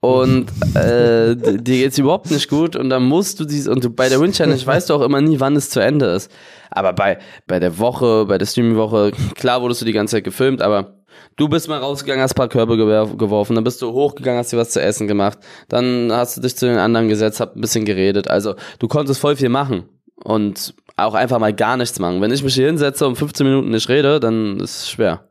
[0.04, 4.10] und äh, dir geht's überhaupt nicht gut und dann musst du dies und du bei
[4.10, 6.30] der Win Challenge weißt du auch immer nie, wann es zu Ende ist.
[6.70, 10.24] Aber bei bei der Woche, bei der Streaming Woche, klar wurdest du die ganze Zeit
[10.24, 10.98] gefilmt, aber
[11.36, 14.56] Du bist mal rausgegangen, hast ein paar Körbe geworfen, dann bist du hochgegangen, hast dir
[14.56, 15.38] was zu essen gemacht,
[15.68, 18.28] dann hast du dich zu den anderen gesetzt, hab ein bisschen geredet.
[18.28, 19.84] Also du konntest voll viel machen
[20.16, 22.20] und auch einfach mal gar nichts machen.
[22.20, 25.28] Wenn ich mich hier hinsetze und 15 Minuten nicht rede, dann ist es schwer.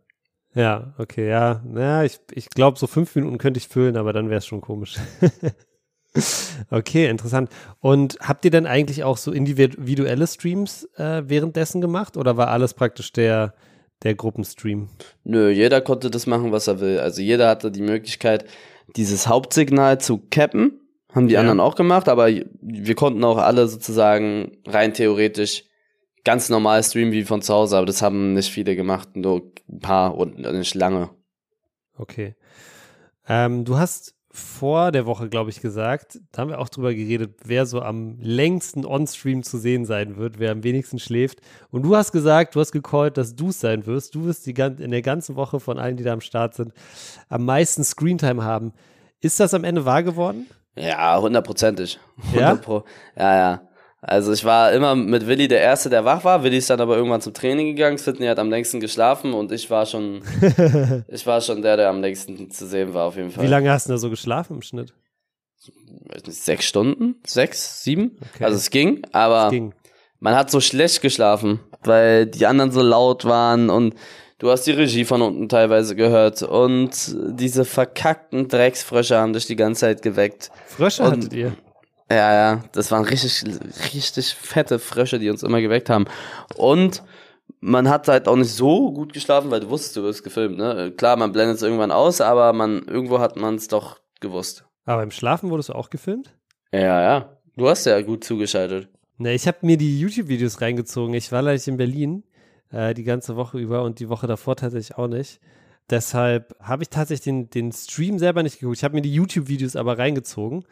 [0.56, 1.64] Ja, okay, ja.
[1.76, 4.62] Ja, ich, ich glaube, so fünf Minuten könnte ich füllen, aber dann wäre es schon
[4.62, 4.96] komisch.
[6.70, 7.50] okay, interessant.
[7.80, 12.74] Und habt ihr denn eigentlich auch so individuelle Streams äh, währenddessen gemacht oder war alles
[12.74, 13.54] praktisch der
[14.04, 14.90] der Gruppenstream?
[15.24, 17.00] Nö, jeder konnte das machen, was er will.
[17.00, 18.46] Also jeder hatte die Möglichkeit,
[18.96, 20.80] dieses Hauptsignal zu cappen.
[21.14, 21.42] Haben die ja.
[21.42, 25.66] anderen auch gemacht, aber wir konnten auch alle sozusagen rein theoretisch
[26.24, 29.80] ganz normal streamen wie von zu Hause, aber das haben nicht viele gemacht, nur ein
[29.80, 31.10] paar und nicht lange.
[31.98, 32.36] Okay.
[33.28, 37.36] Ähm, du hast vor der Woche, glaube ich, gesagt, da haben wir auch drüber geredet,
[37.46, 41.40] wer so am längsten on-stream zu sehen sein wird, wer am wenigsten schläft.
[41.70, 44.16] Und du hast gesagt, du hast gecallt, dass du es sein wirst.
[44.16, 46.74] Du wirst die, in der ganzen Woche von allen, die da am Start sind,
[47.30, 48.74] am meisten Screentime haben.
[49.22, 50.48] Ist das am Ende wahr geworden?
[50.76, 52.00] Ja, hundertprozentig.
[52.34, 52.60] Ja?
[53.16, 53.62] ja, ja.
[54.06, 56.44] Also ich war immer mit Willi der Erste, der wach war.
[56.44, 57.98] Willi ist dann aber irgendwann zum Training gegangen.
[57.98, 60.22] Sydney hat am längsten geschlafen und ich war schon,
[61.08, 63.46] ich war schon der, der am längsten zu sehen war auf jeden Fall.
[63.46, 64.94] Wie lange hast du da so geschlafen im Schnitt?
[66.28, 67.16] Sechs Stunden?
[67.26, 67.82] Sechs?
[67.84, 68.18] Sieben?
[68.34, 68.44] Okay.
[68.44, 69.74] Also es ging, aber es ging.
[70.20, 73.96] man hat so schlecht geschlafen, weil die anderen so laut waren und
[74.40, 79.56] du hast die Regie von unten teilweise gehört und diese verkackten Drecksfrösche haben dich die
[79.56, 80.52] ganze Zeit geweckt.
[80.68, 81.56] Frösche und, hattet ihr?
[82.10, 83.44] Ja, ja, das waren richtig,
[83.94, 86.06] richtig fette Frösche, die uns immer geweckt haben.
[86.56, 87.04] Und
[87.60, 90.94] man hat halt auch nicht so gut geschlafen, weil du wusstest, du wirst gefilmt, ne?
[90.96, 94.66] Klar, man blendet es irgendwann aus, aber man, irgendwo hat man es doch gewusst.
[94.86, 96.36] Aber im Schlafen wurdest du auch gefilmt?
[96.72, 97.40] Ja, ja.
[97.56, 98.90] Du hast ja gut zugeschaltet.
[99.18, 101.14] Ne, ich habe mir die YouTube-Videos reingezogen.
[101.14, 102.24] Ich war leider in Berlin
[102.72, 105.40] äh, die ganze Woche über und die Woche davor tatsächlich auch nicht.
[105.90, 108.78] Deshalb habe ich tatsächlich den, den Stream selber nicht geguckt.
[108.78, 110.66] Ich habe mir die YouTube-Videos aber reingezogen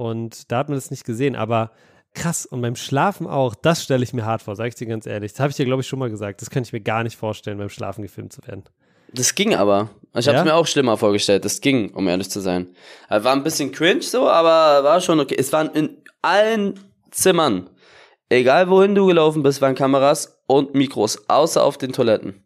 [0.00, 1.36] und da hat man das nicht gesehen.
[1.36, 1.72] Aber
[2.14, 5.06] krass, und beim Schlafen auch, das stelle ich mir hart vor, sage ich dir ganz
[5.06, 5.32] ehrlich.
[5.32, 6.40] Das habe ich dir, glaube ich, schon mal gesagt.
[6.40, 8.64] Das kann ich mir gar nicht vorstellen, beim Schlafen gefilmt zu werden.
[9.12, 9.90] Das ging aber.
[10.16, 11.44] Ich habe es mir auch schlimmer vorgestellt.
[11.44, 12.68] Das ging, um ehrlich zu sein.
[13.10, 15.36] War ein bisschen cringe so, aber war schon okay.
[15.38, 17.68] Es waren in allen Zimmern,
[18.30, 22.42] egal wohin du gelaufen bist, waren Kameras und Mikros, außer auf den Toiletten.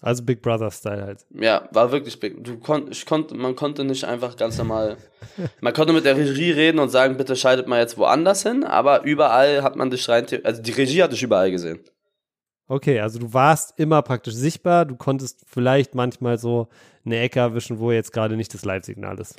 [0.00, 1.26] Also Big Brother-Style halt.
[1.30, 2.44] Ja, war wirklich big.
[2.44, 4.98] Du kon ich konnte, man konnte nicht einfach ganz normal.
[5.60, 9.04] man konnte mit der Regie reden und sagen, bitte schaltet mal jetzt woanders hin, aber
[9.04, 10.26] überall hat man dich rein.
[10.44, 11.80] Also die Regie hat dich überall gesehen.
[12.68, 14.84] Okay, also du warst immer praktisch sichtbar.
[14.84, 16.68] Du konntest vielleicht manchmal so
[17.04, 19.36] eine Ecke erwischen, wo jetzt gerade nicht das Live-Signal ist.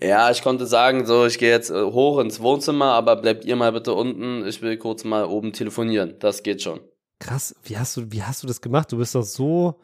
[0.00, 3.56] Ja, ich konnte sagen, so, ich gehe jetzt äh, hoch ins Wohnzimmer, aber bleibt ihr
[3.56, 4.46] mal bitte unten.
[4.46, 6.14] Ich will kurz mal oben telefonieren.
[6.18, 6.80] Das geht schon.
[7.22, 8.90] Krass, wie hast du, wie hast du das gemacht?
[8.90, 9.78] Du bist doch so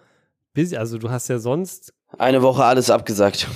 [0.54, 0.76] busy.
[0.76, 1.94] Also du hast ja sonst.
[2.18, 3.46] Eine Woche alles abgesagt.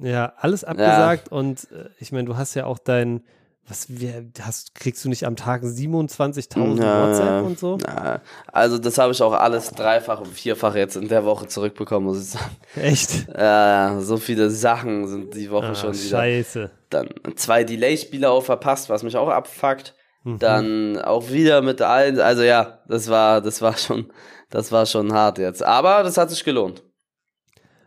[0.00, 1.36] Ja, alles abgesagt ja.
[1.36, 3.24] und äh, ich meine, du hast ja auch dein,
[3.66, 3.88] was
[4.40, 7.78] hast, kriegst du nicht am Tag 27.000 ja, WhatsApp und so?
[7.78, 8.20] Ja.
[8.52, 12.20] Also das habe ich auch alles dreifach und vierfach jetzt in der Woche zurückbekommen, muss
[12.20, 12.56] ich sagen.
[12.76, 13.26] Echt?
[13.36, 16.18] Ja, so viele Sachen sind die Woche ah, schon wieder.
[16.18, 16.70] Scheiße.
[16.90, 19.96] Dann zwei Delay-Spiele auch verpasst, was mich auch abfuckt.
[20.26, 20.40] Mhm.
[20.40, 24.10] Dann auch wieder mit allen, also ja, das war, das war schon,
[24.50, 25.62] das war schon hart jetzt.
[25.62, 26.82] Aber das hat sich gelohnt.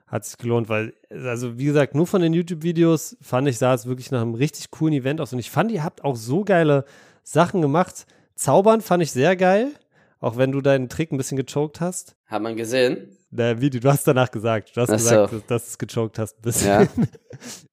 [0.07, 3.87] Hat sich gelohnt, weil, also wie gesagt, nur von den YouTube-Videos fand ich, sah es
[3.87, 5.33] wirklich nach einem richtig coolen Event aus.
[5.33, 6.85] Und ich fand, ihr habt auch so geile
[7.23, 8.05] Sachen gemacht.
[8.35, 9.73] Zaubern fand ich sehr geil,
[10.21, 12.15] auch wenn du deinen Trick ein bisschen gechoked hast.
[12.25, 13.17] Hat man gesehen?
[13.31, 14.75] Na, Video, du hast danach gesagt.
[14.77, 15.39] Du hast Ach gesagt, so.
[15.45, 16.67] dass, du es gechoked hast ein bisschen.
[16.69, 16.87] Ja.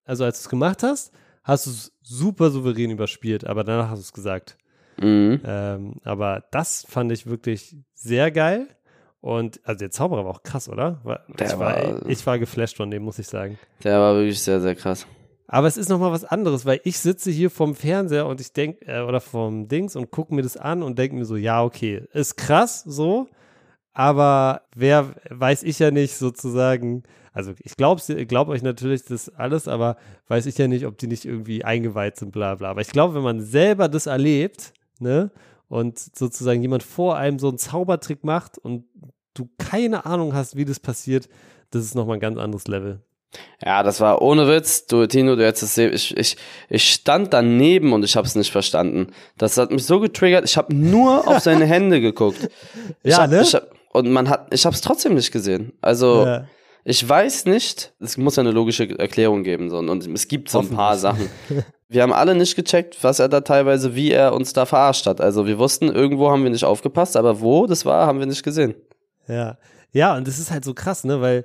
[0.09, 3.99] Also als du es gemacht hast, hast du es super souverän überspielt, aber danach hast
[3.99, 4.57] du es gesagt.
[4.99, 5.41] Mhm.
[5.45, 8.69] Ähm, aber das fand ich wirklich sehr geil.
[9.21, 11.01] Und also der Zauberer war auch krass, oder?
[11.39, 13.59] Der ich, war, ich war geflasht von dem, muss ich sagen.
[13.83, 15.07] Der war wirklich sehr, sehr krass.
[15.49, 18.87] Aber es ist nochmal was anderes, weil ich sitze hier vorm Fernseher und ich denke,
[18.87, 22.05] äh, oder vorm Dings und gucke mir das an und denke mir so, ja, okay,
[22.13, 23.29] ist krass so,
[23.93, 27.05] aber wer weiß ich ja nicht sozusagen,
[27.37, 31.07] also ich glaube glaub euch natürlich das alles, aber weiß ich ja nicht, ob die
[31.07, 32.71] nicht irgendwie eingeweiht sind, bla bla.
[32.71, 35.31] Aber ich glaube, wenn man selber das erlebt, ne,
[35.69, 38.87] und sozusagen jemand vor einem so einen Zaubertrick macht und
[39.35, 41.29] du keine Ahnung hast, wie das passiert,
[41.73, 43.03] das ist nochmal ein ganz anderes Level.
[43.63, 44.87] Ja, das war ohne Witz.
[44.87, 45.93] Du, Tino, du hättest es sehen.
[45.93, 46.39] Ich, ich,
[46.71, 49.09] ich stand daneben und ich habe es nicht verstanden.
[49.37, 50.47] Das hat mich so getriggert.
[50.47, 52.49] Ich habe nur auf seine Hände geguckt.
[53.03, 53.43] Ich ja, hab, ne?
[53.43, 55.75] Hab, und man hat, ich habe es trotzdem nicht gesehen.
[55.83, 56.47] Also ja.
[56.89, 57.95] Ich weiß nicht.
[57.99, 59.79] Es muss ja eine logische Erklärung geben so.
[59.79, 61.29] und es gibt so ein paar Sachen.
[61.89, 65.21] Wir haben alle nicht gecheckt, was er da teilweise, wie er uns da verarscht hat.
[65.21, 68.43] Also wir wussten, irgendwo haben wir nicht aufgepasst, aber wo das war, haben wir nicht
[68.43, 68.75] gesehen.
[69.29, 69.57] Ja,
[69.93, 71.45] ja, und das ist halt so krass, ne, weil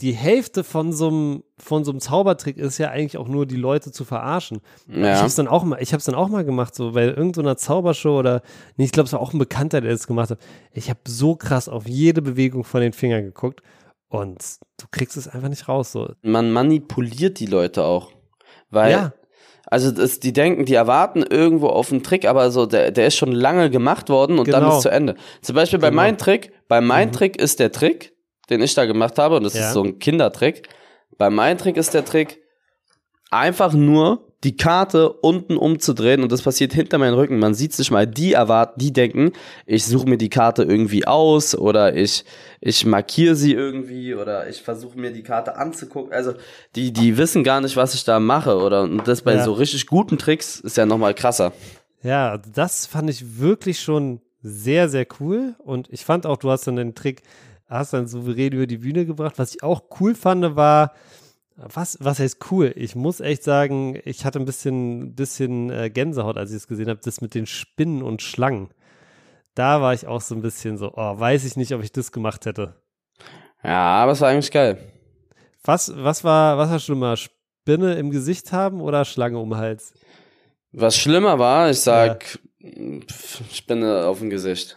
[0.00, 3.56] die Hälfte von so einem von so einem Zaubertrick ist ja eigentlich auch nur die
[3.56, 4.60] Leute zu verarschen.
[4.88, 5.14] Ja.
[5.14, 8.18] Ich hab's dann auch mal, ich hab's dann auch mal gemacht, so bei irgendeiner Zaubershow
[8.18, 8.40] oder
[8.76, 10.38] nee, ich glaube, es war auch ein Bekannter, der das gemacht hat.
[10.72, 13.60] Ich habe so krass auf jede Bewegung von den Fingern geguckt
[14.14, 14.44] und
[14.78, 15.92] du kriegst es einfach nicht raus.
[15.92, 16.10] So.
[16.22, 18.12] Man manipuliert die Leute auch,
[18.70, 19.12] weil ja.
[19.66, 23.16] Also das, die denken, die erwarten irgendwo auf einen Trick, aber so der, der ist
[23.16, 24.60] schon lange gemacht worden und genau.
[24.60, 25.16] dann ist zu Ende.
[25.40, 26.02] Zum Beispiel bei genau.
[26.02, 27.12] meinem Trick, bei meinem mhm.
[27.12, 28.14] Trick ist der Trick,
[28.50, 29.66] den ich da gemacht habe, und das ja.
[29.66, 30.68] ist so ein Kindertrick.
[31.16, 32.42] Bei meinem Trick ist der Trick
[33.30, 37.38] einfach nur die Karte unten umzudrehen und das passiert hinter meinem Rücken.
[37.38, 39.32] Man sieht sich mal, die erwarten, die denken,
[39.66, 42.24] ich suche mir die Karte irgendwie aus oder ich,
[42.60, 46.12] ich markiere sie irgendwie oder ich versuche mir die Karte anzugucken.
[46.12, 46.34] Also
[46.76, 49.44] die, die wissen gar nicht, was ich da mache oder und das bei ja.
[49.44, 51.52] so richtig guten Tricks ist ja nochmal krasser.
[52.02, 56.66] Ja, das fand ich wirklich schon sehr, sehr cool und ich fand auch, du hast
[56.66, 57.22] dann den Trick,
[57.66, 59.38] hast dann souverän über die Bühne gebracht.
[59.38, 60.92] Was ich auch cool fand, war,
[61.56, 62.72] Was, was heißt cool?
[62.74, 66.88] Ich muss echt sagen, ich hatte ein bisschen, bisschen äh, Gänsehaut, als ich es gesehen
[66.88, 68.70] habe, das mit den Spinnen und Schlangen.
[69.54, 72.10] Da war ich auch so ein bisschen so, oh, weiß ich nicht, ob ich das
[72.10, 72.74] gemacht hätte.
[73.62, 74.78] Ja, aber es war eigentlich geil.
[75.62, 77.16] Was, was war, was war schlimmer?
[77.16, 79.94] Spinne im Gesicht haben oder Schlange um den Hals?
[80.72, 82.38] Was schlimmer war, ich sag,
[83.52, 84.76] Spinne auf dem Gesicht.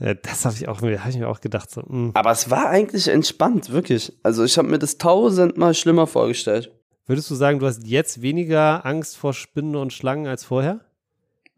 [0.00, 1.70] Ja, das habe ich auch mir, hab ich mir auch gedacht.
[1.70, 2.12] So, mm.
[2.14, 4.12] Aber es war eigentlich entspannt, wirklich.
[4.22, 6.72] Also ich habe mir das tausendmal schlimmer vorgestellt.
[7.06, 10.80] Würdest du sagen, du hast jetzt weniger Angst vor Spinnen und Schlangen als vorher?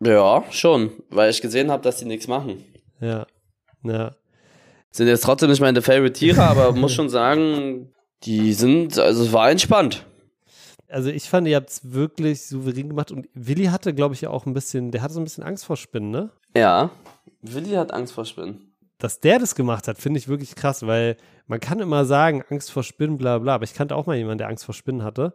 [0.01, 2.65] Ja, schon, weil ich gesehen habe, dass die nichts machen.
[3.01, 3.27] Ja,
[3.85, 4.13] ja.
[4.91, 7.93] Sind jetzt trotzdem nicht meine Favorite Tiere, aber muss schon sagen,
[8.25, 10.05] die sind, also es war entspannt.
[10.93, 14.31] Also ich fand, ihr habt es wirklich souverän gemacht und Willi hatte, glaube ich, ja
[14.31, 16.31] auch ein bisschen, der hatte so ein bisschen Angst vor Spinnen, ne?
[16.57, 16.91] Ja,
[17.41, 18.75] Willi hat Angst vor Spinnen.
[18.99, 22.71] Dass der das gemacht hat, finde ich wirklich krass, weil man kann immer sagen, Angst
[22.71, 25.35] vor Spinnen, bla bla, aber ich kannte auch mal jemanden, der Angst vor Spinnen hatte.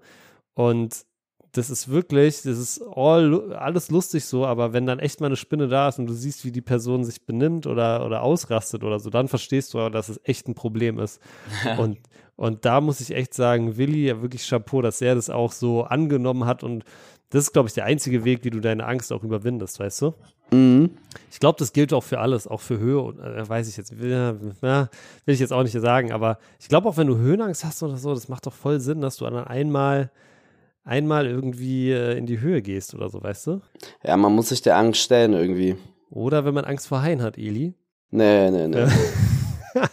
[0.53, 1.05] Und
[1.51, 5.35] das ist wirklich, das ist all, alles lustig so, aber wenn dann echt mal eine
[5.35, 8.99] Spinne da ist und du siehst, wie die Person sich benimmt oder, oder ausrastet oder
[8.99, 11.19] so, dann verstehst du dass es echt ein Problem ist.
[11.77, 11.97] und,
[12.38, 15.84] und da muss ich echt sagen, Willi, ja wirklich Chapeau, dass er das auch so
[15.84, 16.86] angenommen hat und
[17.30, 20.13] das ist, glaube ich, der einzige Weg, wie du deine Angst auch überwindest, weißt du?
[20.52, 20.91] Mhm.
[21.30, 23.02] Ich glaube, das gilt auch für alles, auch für Höhe.
[23.02, 24.89] Und, äh, weiß ich jetzt, ja, will
[25.26, 28.13] ich jetzt auch nicht sagen, aber ich glaube auch, wenn du Höhenangst hast oder so,
[28.13, 30.10] das macht doch voll Sinn, dass du dann einmal,
[30.86, 33.62] einmal irgendwie äh, in die Höhe gehst oder so, weißt du?
[34.04, 35.76] Ja, man muss sich der Angst stellen irgendwie.
[36.10, 37.73] Oder wenn man Angst vor Haien hat, Eli.
[38.10, 38.88] Nee, nee, nee.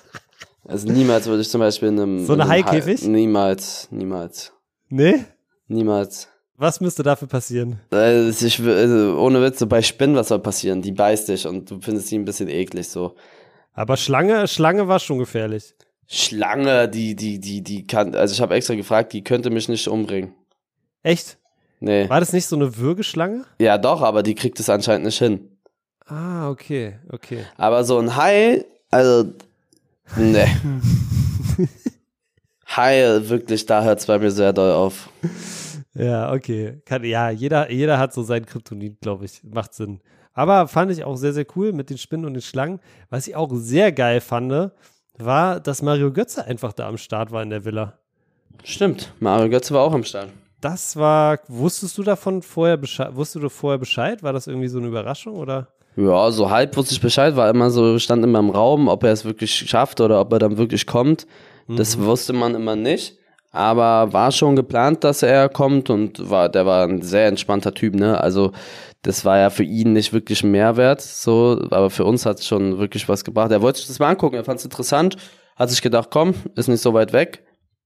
[0.66, 2.26] also niemals würde ich zum Beispiel in einem.
[2.26, 3.02] So eine Haikäfig?
[3.02, 4.52] Hai- Niemals, niemals.
[4.88, 5.24] Nee?
[5.68, 6.28] Niemals.
[6.56, 7.80] Was müsste dafür passieren?
[7.90, 10.82] Also ich, also ohne Witz, so bei Spinnen, was soll passieren?
[10.82, 13.16] Die beißt dich und du findest sie ein bisschen eklig so.
[13.72, 15.74] Aber Schlange, Schlange war schon gefährlich.
[16.06, 19.88] Schlange, die, die, die, die kann, also ich habe extra gefragt, die könnte mich nicht
[19.88, 20.34] umbringen.
[21.02, 21.38] Echt?
[21.80, 22.08] Nee.
[22.08, 23.44] War das nicht so eine Würgeschlange?
[23.58, 25.48] Ja, doch, aber die kriegt es anscheinend nicht hin.
[26.06, 27.44] Ah, okay, okay.
[27.56, 29.32] Aber so ein Hai, also,
[30.16, 30.46] nee.
[32.66, 35.08] Hai, wirklich, da hört es bei mir sehr doll auf.
[35.94, 36.80] Ja, okay.
[36.84, 39.42] Kann, ja, jeder, jeder hat so sein Kryptonit, glaube ich.
[39.44, 40.00] Macht Sinn.
[40.32, 42.80] Aber fand ich auch sehr, sehr cool mit den Spinnen und den Schlangen.
[43.10, 44.72] Was ich auch sehr geil fand,
[45.18, 47.98] war, dass Mario Götze einfach da am Start war in der Villa.
[48.64, 50.30] Stimmt, Mario Götze war auch am Start.
[50.60, 54.22] Das war, wusstest du davon vorher Bescheid, wusstest du vorher Bescheid?
[54.22, 55.68] War das irgendwie so eine Überraschung oder?
[55.96, 59.12] Ja, so halb wusste ich Bescheid, war immer so, stand immer im Raum, ob er
[59.12, 61.26] es wirklich schafft oder ob er dann wirklich kommt.
[61.68, 63.16] Das wusste man immer nicht.
[63.52, 67.94] Aber war schon geplant, dass er kommt und war, der war ein sehr entspannter Typ,
[67.94, 68.20] ne?
[68.20, 68.50] Also,
[69.02, 72.46] das war ja für ihn nicht wirklich ein Mehrwert, so, aber für uns hat es
[72.48, 73.52] schon wirklich was gebracht.
[73.52, 75.16] Er wollte sich das mal angucken, er fand es interessant,
[75.54, 77.44] hat sich gedacht, komm, ist nicht so weit weg,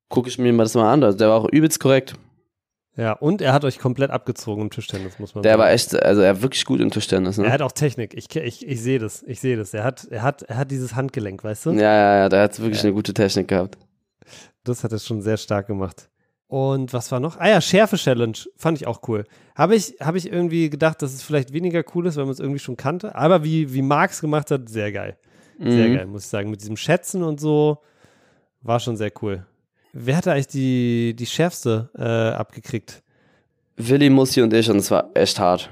[0.09, 1.05] gucke ich mir mal das mal an.
[1.05, 2.15] Also, der war auch übelst korrekt.
[2.99, 5.61] Ja, und er hat euch komplett abgezogen im Tischtennis, muss man Der sagen.
[5.63, 7.53] war echt, also er war wirklich gut im Tischtennis, Er ne?
[7.53, 8.13] hat auch Technik.
[8.15, 9.23] Ich, ich, ich sehe das.
[9.23, 9.73] Ich sehe das.
[9.73, 11.71] Er hat, er, hat, er hat dieses Handgelenk, weißt du?
[11.73, 13.79] Ja, ja, ja, der hat wirklich eine gute Technik gehabt.
[14.65, 16.11] Das hat er schon sehr stark gemacht.
[16.49, 17.39] Und was war noch?
[17.39, 18.37] Ah ja, Schärfe-Challenge.
[18.57, 19.25] Fand ich auch cool.
[19.55, 22.41] Habe ich, hab ich irgendwie gedacht, dass es vielleicht weniger cool ist, weil man es
[22.41, 23.15] irgendwie schon kannte.
[23.15, 25.17] Aber wie, wie Marx gemacht hat, sehr geil.
[25.61, 25.95] Sehr Mhm.
[25.95, 26.51] geil, muss ich sagen.
[26.51, 27.79] Mit diesem Schätzen und so
[28.63, 29.47] war schon sehr cool.
[30.01, 33.03] Wer hatte eigentlich die, die schärfste äh, abgekriegt?
[33.77, 35.71] Willi, Mussi und ich und es war echt hart.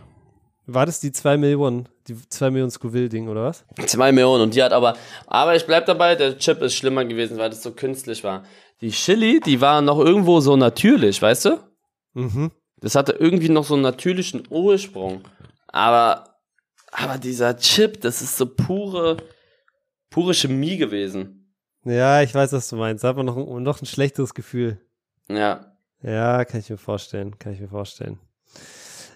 [0.66, 3.64] War das die 2 Millionen, die 2 Millionen Scoville-Ding oder was?
[3.86, 4.96] Zwei Millionen und die hat aber,
[5.28, 8.42] aber ich bleib dabei, der Chip ist schlimmer gewesen, weil das so künstlich war.
[8.80, 11.60] Die Chili, die war noch irgendwo so natürlich, weißt du?
[12.14, 12.50] Mhm.
[12.80, 15.20] Das hatte irgendwie noch so einen natürlichen Ursprung.
[15.68, 16.36] Aber,
[16.90, 19.18] aber dieser Chip, das ist so pure,
[20.10, 21.45] pure Chemie gewesen.
[21.87, 23.05] Ja, ich weiß, was du meinst.
[23.05, 24.81] Da hat man noch, ein- noch ein schlechteres Gefühl.
[25.31, 25.72] Ja.
[26.03, 28.18] Ja, kann ich mir vorstellen, kann ich mir vorstellen.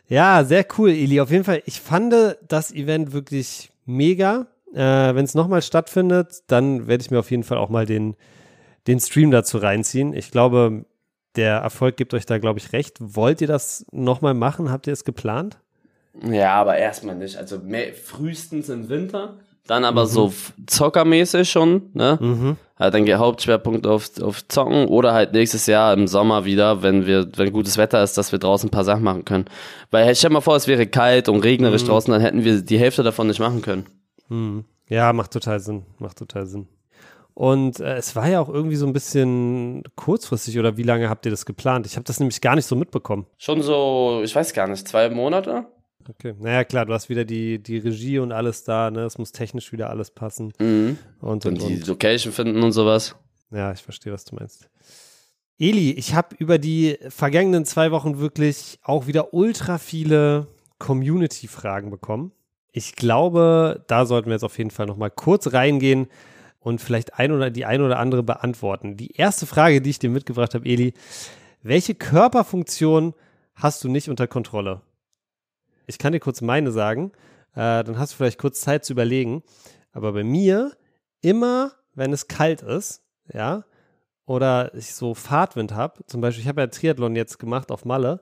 [0.09, 1.21] Ja, sehr cool, Eli.
[1.21, 2.15] Auf jeden Fall, ich fand
[2.49, 4.47] das Event wirklich mega.
[4.73, 8.17] Äh, Wenn es nochmal stattfindet, dann werde ich mir auf jeden Fall auch mal den,
[8.87, 10.13] den Stream dazu reinziehen.
[10.15, 10.85] Ich glaube,
[11.37, 12.97] der Erfolg gibt euch da, glaube ich, recht.
[13.01, 14.71] Wollt ihr das nochmal machen?
[14.71, 15.59] Habt ihr es geplant?
[16.25, 17.37] Ja, aber erstmal nicht.
[17.37, 19.39] Also mehr, frühestens im Winter.
[19.71, 22.19] Dann aber so f- zockermäßig schon, ne?
[22.21, 22.57] Mhm.
[22.77, 27.29] Halt dann Hauptschwerpunkt auf, auf Zocken oder halt nächstes Jahr im Sommer wieder, wenn wir,
[27.37, 29.45] wenn gutes Wetter ist, dass wir draußen ein paar Sachen machen können.
[29.93, 33.05] Weil stell mal vor, es wäre kalt und regnerisch draußen, dann hätten wir die Hälfte
[33.05, 33.87] davon nicht machen können.
[34.27, 34.65] Hm.
[34.89, 35.85] Ja, macht total Sinn.
[36.01, 36.67] Macht total Sinn.
[37.35, 41.25] Und äh, es war ja auch irgendwie so ein bisschen kurzfristig oder wie lange habt
[41.27, 41.87] ihr das geplant?
[41.87, 43.27] Ich habe das nämlich gar nicht so mitbekommen.
[43.39, 45.67] Schon so, ich weiß gar nicht, zwei Monate?
[46.11, 46.35] Okay.
[46.39, 49.05] Naja, klar, du hast wieder die, die Regie und alles da, ne?
[49.05, 50.53] Es muss technisch wieder alles passen.
[50.59, 50.99] Mhm.
[51.21, 51.87] Und, Und und, die und.
[51.87, 53.15] Location finden und sowas.
[53.51, 54.69] Ja, ich verstehe, was du meinst.
[55.59, 60.47] Eli, ich habe über die vergangenen zwei Wochen wirklich auch wieder ultra viele
[60.79, 62.33] Community-Fragen bekommen.
[62.73, 66.07] Ich glaube, da sollten wir jetzt auf jeden Fall noch mal kurz reingehen
[66.61, 68.97] und vielleicht ein oder die ein oder andere beantworten.
[68.97, 70.95] Die erste Frage, die ich dir mitgebracht habe, Eli,
[71.63, 73.15] welche Körperfunktion
[73.55, 74.81] hast du nicht unter Kontrolle?
[75.91, 77.13] Ich kann dir kurz meine sagen,
[77.55, 79.43] äh, dann hast du vielleicht kurz Zeit zu überlegen.
[79.93, 80.73] Aber bei mir
[81.21, 83.65] immer, wenn es kalt ist, ja,
[84.25, 88.21] oder ich so Fahrtwind habe, zum Beispiel, ich habe ja Triathlon jetzt gemacht auf Malle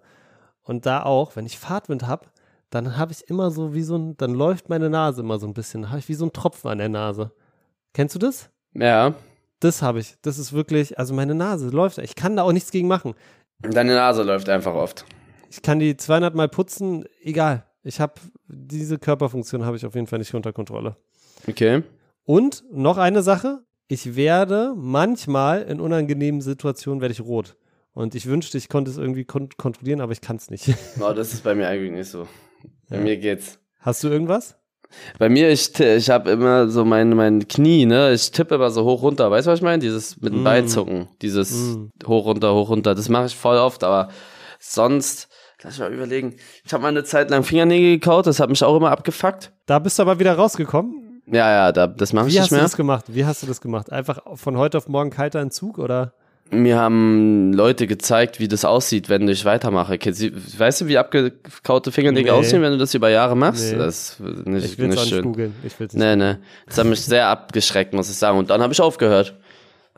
[0.62, 2.28] und da auch, wenn ich Fahrtwind habe,
[2.70, 5.54] dann habe ich immer so wie so ein, dann läuft meine Nase immer so ein
[5.54, 7.32] bisschen, habe ich wie so ein Tropfen an der Nase.
[7.92, 8.50] Kennst du das?
[8.74, 9.14] Ja.
[9.60, 10.14] Das habe ich.
[10.22, 11.98] Das ist wirklich, also meine Nase läuft.
[11.98, 13.14] Ich kann da auch nichts gegen machen.
[13.60, 15.04] Deine Nase läuft einfach oft.
[15.50, 17.64] Ich kann die 200 Mal putzen, egal.
[17.82, 18.14] Ich habe
[18.48, 20.96] diese Körperfunktion habe ich auf jeden Fall nicht unter Kontrolle.
[21.48, 21.82] Okay.
[22.24, 27.56] Und noch eine Sache, ich werde manchmal in unangenehmen Situationen werde ich rot.
[27.94, 30.68] Und ich wünschte, ich konnte es irgendwie kon kontrollieren, aber ich kann es nicht.
[31.00, 32.28] Oh, das ist bei mir eigentlich nicht so.
[32.90, 33.02] Bei Ja.
[33.02, 33.58] mir geht's.
[33.80, 34.56] Hast du irgendwas?
[35.18, 38.12] Bei mir, ich, ich habe immer so mein, mein Knie, ne?
[38.12, 39.30] Ich tippe immer so hoch runter.
[39.30, 39.80] Weißt du, was ich meine?
[39.80, 40.44] Dieses mit dem Mm.
[40.44, 41.08] Bein zucken.
[41.22, 41.88] Dieses Mm.
[42.06, 42.94] hoch runter, hoch runter.
[42.94, 44.08] Das mache ich voll oft, aber
[44.58, 45.28] sonst,
[45.62, 46.34] lass ich mal überlegen.
[46.64, 49.52] Ich habe mal eine Zeit lang Fingernägel gekaut, das hat mich auch immer abgefuckt.
[49.66, 51.22] Da bist du aber wieder rausgekommen.
[51.26, 52.64] Ja, ja, da, das mache ich Wie nicht hast du mehr.
[52.64, 53.04] das gemacht?
[53.08, 53.92] Wie hast du das gemacht?
[53.92, 56.12] Einfach von heute auf morgen kalter Entzug oder?
[56.50, 59.98] Mir haben Leute gezeigt, wie das aussieht, wenn ich weitermache.
[59.98, 62.38] Weißt du, wie abgekaute Fingernägel Nee.
[62.38, 63.72] aussehen, wenn du das über Jahre machst?
[63.72, 63.76] Nee.
[63.78, 65.22] Das ist nicht, Ich will es nicht auch nicht schön.
[65.24, 65.54] googeln.
[65.62, 66.02] Ich will's nicht.
[66.02, 66.36] Nee, nee.
[66.64, 68.38] Das hat mich sehr abgeschreckt, muss ich sagen.
[68.38, 69.34] Und dann habe ich aufgehört.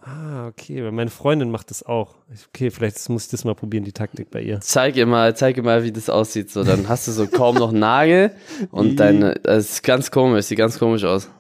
[0.03, 0.83] Ah, okay.
[0.85, 2.15] Weil meine Freundin macht das auch.
[2.49, 4.61] Okay, vielleicht muss ich das mal probieren, die Taktik bei ihr.
[4.61, 6.51] Zeig ihr mal, zeig ihr mal, wie das aussieht.
[6.51, 8.33] So, dann hast du so kaum noch Nagel
[8.71, 11.29] und deine, das ist ganz komisch, sieht ganz komisch aus.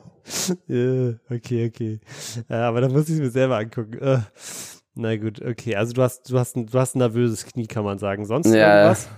[0.68, 1.98] Ja, okay, okay.
[2.48, 3.98] Äh, aber dann muss ich es mir selber angucken.
[3.98, 4.18] Äh,
[4.94, 5.74] na gut, okay.
[5.74, 8.24] Also du hast, du hast, ein, du hast ein nervöses Knie, kann man sagen.
[8.26, 8.76] Sonst Ja.
[8.82, 9.08] irgendwas?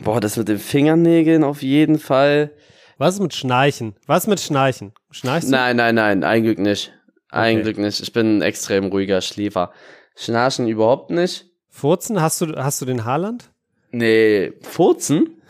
[0.00, 2.52] Boah, das mit den Fingernägeln auf jeden Fall.
[2.98, 3.94] Was ist mit Schnarchen?
[4.06, 4.92] Was mit Schnarchen?
[5.10, 5.52] Schnarchst du?
[5.52, 6.92] Nein, nein, nein, ein Glück nicht.
[7.34, 7.80] Ein Okay.
[7.80, 8.00] Nicht.
[8.00, 9.72] Ich bin ein extrem ruhiger Schläfer.
[10.16, 11.46] Schnarchen überhaupt nicht.
[11.68, 12.20] Furzen?
[12.20, 13.50] Hast du, hast du den Haarland?
[13.90, 15.40] Nee, Furzen?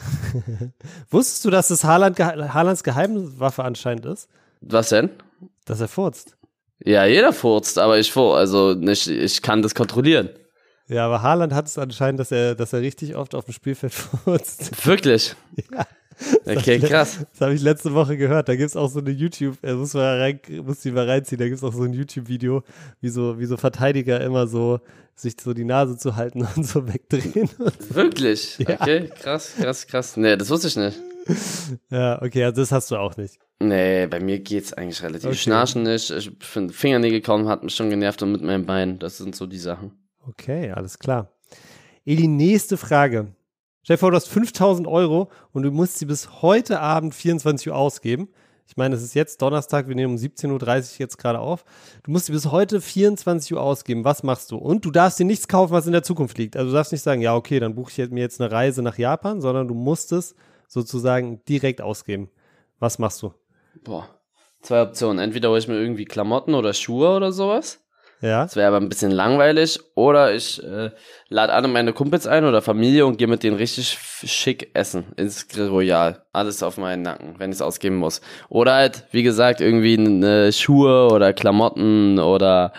[1.11, 4.29] Wusstest du, dass das Haaland, Ge- Haalands Geheimwaffe anscheinend ist?
[4.61, 5.11] Was denn?
[5.65, 6.37] Dass er furzt.
[6.85, 10.31] Ja, jeder furzt, aber ich fur, also nicht, ich kann das kontrollieren.
[10.89, 13.95] Ja, aber Haaland hat es anscheinend, dass er, dass er richtig oft auf dem Spielfeld
[14.25, 14.87] furzt.
[14.87, 15.35] Wirklich?
[15.73, 15.87] Ja.
[16.47, 17.21] Okay, krass.
[17.33, 18.49] Das habe ich letzte Woche gehört.
[18.49, 21.39] Da gibt es auch so eine YouTube, er muss mal rein, muss die mal reinziehen,
[21.39, 22.63] da gibt es auch so ein YouTube-Video,
[23.01, 24.81] wie so, wie so Verteidiger immer so
[25.15, 27.49] sich so die Nase zu halten und so wegdrehen.
[27.89, 28.59] Wirklich?
[28.59, 28.81] Ja.
[28.81, 30.17] Okay, krass, krass, krass.
[30.17, 30.99] Nee, das wusste ich nicht.
[31.91, 33.39] ja, okay, also das hast du auch nicht.
[33.61, 35.27] Nee, bei mir geht's eigentlich relativ.
[35.27, 35.37] Okay.
[35.37, 36.11] Schnarchen nicht.
[36.11, 38.99] Ich finde Fingernägel kaum hat mich schon genervt und mit meinem Bein.
[38.99, 39.93] Das sind so die Sachen.
[40.27, 41.31] Okay, alles klar.
[42.05, 43.29] Eli, nächste Frage.
[43.85, 47.69] Stell dir vor, du hast 5000 Euro und du musst sie bis heute Abend 24
[47.69, 48.31] Uhr ausgeben.
[48.67, 51.67] Ich meine, es ist jetzt Donnerstag, wir nehmen um 17.30 Uhr jetzt gerade auf.
[52.03, 54.03] Du musst sie bis heute 24 Uhr ausgeben.
[54.03, 54.57] Was machst du?
[54.57, 56.57] Und du darfst dir nichts kaufen, was in der Zukunft liegt.
[56.57, 58.97] Also du darfst nicht sagen, ja, okay, dann buche ich mir jetzt eine Reise nach
[58.97, 60.35] Japan, sondern du musst es
[60.67, 62.31] sozusagen direkt ausgeben.
[62.79, 63.35] Was machst du?
[63.83, 64.09] Boah.
[64.63, 65.23] Zwei Optionen.
[65.23, 67.84] Entweder hole ich mir irgendwie Klamotten oder Schuhe oder sowas.
[68.25, 68.45] Ja?
[68.45, 69.79] Das wäre aber ein bisschen langweilig.
[69.95, 70.91] Oder ich äh,
[71.29, 75.47] lade alle meine Kumpels ein oder Familie und gehe mit denen richtig schick essen ins
[75.47, 76.25] Grill Royal.
[76.33, 78.23] Alles auf meinen Nacken, wenn ich es ausgeben muss.
[78.49, 82.73] Oder halt, wie gesagt, irgendwie ne Schuhe oder Klamotten oder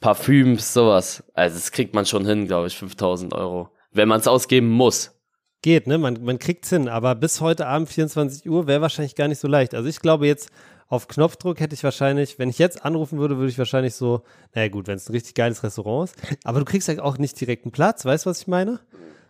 [0.00, 1.24] Parfüms, sowas.
[1.32, 3.70] Also das kriegt man schon hin, glaube ich, 5000 Euro.
[3.92, 5.12] Wenn man es ausgeben muss.
[5.62, 5.96] Geht, ne?
[5.96, 9.48] Man, man kriegt's hin, aber bis heute Abend 24 Uhr wäre wahrscheinlich gar nicht so
[9.48, 9.74] leicht.
[9.74, 10.50] Also ich glaube jetzt
[10.90, 14.22] auf Knopfdruck hätte ich wahrscheinlich, wenn ich jetzt anrufen würde, würde ich wahrscheinlich so,
[14.54, 17.40] naja gut, wenn es ein richtig geiles Restaurant ist, aber du kriegst ja auch nicht
[17.40, 18.80] direkt einen Platz, weißt du, was ich meine?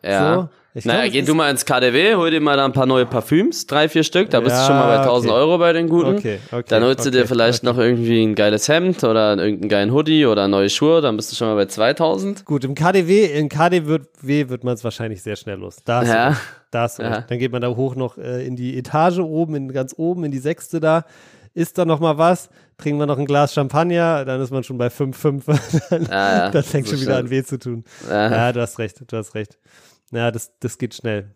[0.03, 0.35] Ja.
[0.35, 2.87] So, ich naja, glaub, geh du mal ins KDW, hol dir mal da ein paar
[2.87, 5.41] neue Parfüms, drei, vier Stück, da bist Ja, du schon mal bei 1000 okay.
[5.43, 6.17] Euro bei den guten.
[6.17, 6.65] Okay, okay.
[6.69, 7.73] Dann holst du dir okay, vielleicht okay.
[7.75, 11.37] noch irgendwie ein geiles Hemd oder irgendeinen geilen Hoodie oder neue Schuhe, dann bist du
[11.37, 12.47] schon mal bei 2000.
[12.47, 15.77] Gut, im KDW, in KDW wird man es wahrscheinlich sehr schnell los.
[15.85, 16.29] Da hast du Ja.
[16.29, 16.41] recht.
[16.71, 17.21] Da hast du Ja.
[17.23, 20.31] Dann geht man da hoch noch äh, in die Etage oben, in, ganz oben, in
[20.31, 21.05] die sechste da.
[21.55, 24.79] Isst da noch mal was, trinken wir noch ein Glas Champagner, dann ist man schon
[24.79, 25.83] bei 5,5.
[25.91, 27.85] dann, Ja, ja, dann fängt so schon wieder an weh zu tun.
[28.09, 28.31] Ja.
[28.31, 29.59] Ja, du hast recht, du hast recht.
[30.13, 31.35] Ja, das, das geht schnell.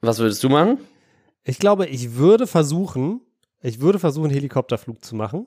[0.00, 0.78] Was würdest du machen?
[1.42, 3.20] Ich glaube, ich würde versuchen,
[3.60, 5.46] ich würde versuchen, Helikopterflug zu machen.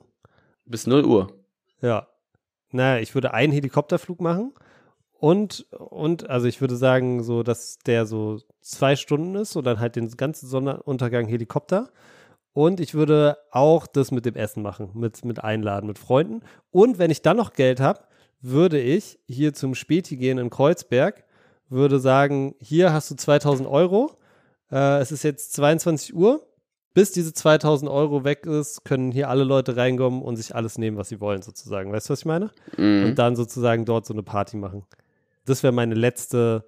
[0.64, 1.32] Bis 0 Uhr.
[1.80, 2.08] Ja.
[2.70, 4.52] Naja, ich würde einen Helikopterflug machen
[5.18, 9.80] und, und, also ich würde sagen, so, dass der so zwei Stunden ist und dann
[9.80, 11.90] halt den ganzen Sonnenuntergang Helikopter.
[12.52, 16.40] Und ich würde auch das mit dem Essen machen, mit, mit Einladen, mit Freunden.
[16.70, 18.00] Und wenn ich dann noch Geld habe,
[18.40, 21.24] würde ich hier zum Späti gehen in Kreuzberg,
[21.68, 24.18] würde sagen, hier hast du 2000 Euro.
[24.70, 26.44] Äh, es ist jetzt 22 Uhr.
[26.94, 30.96] Bis diese 2000 Euro weg ist, können hier alle Leute reinkommen und sich alles nehmen,
[30.96, 31.92] was sie wollen, sozusagen.
[31.92, 32.50] Weißt du, was ich meine?
[32.76, 33.04] Mhm.
[33.04, 34.84] Und dann sozusagen dort so eine Party machen.
[35.44, 36.64] Das wäre meine letzte,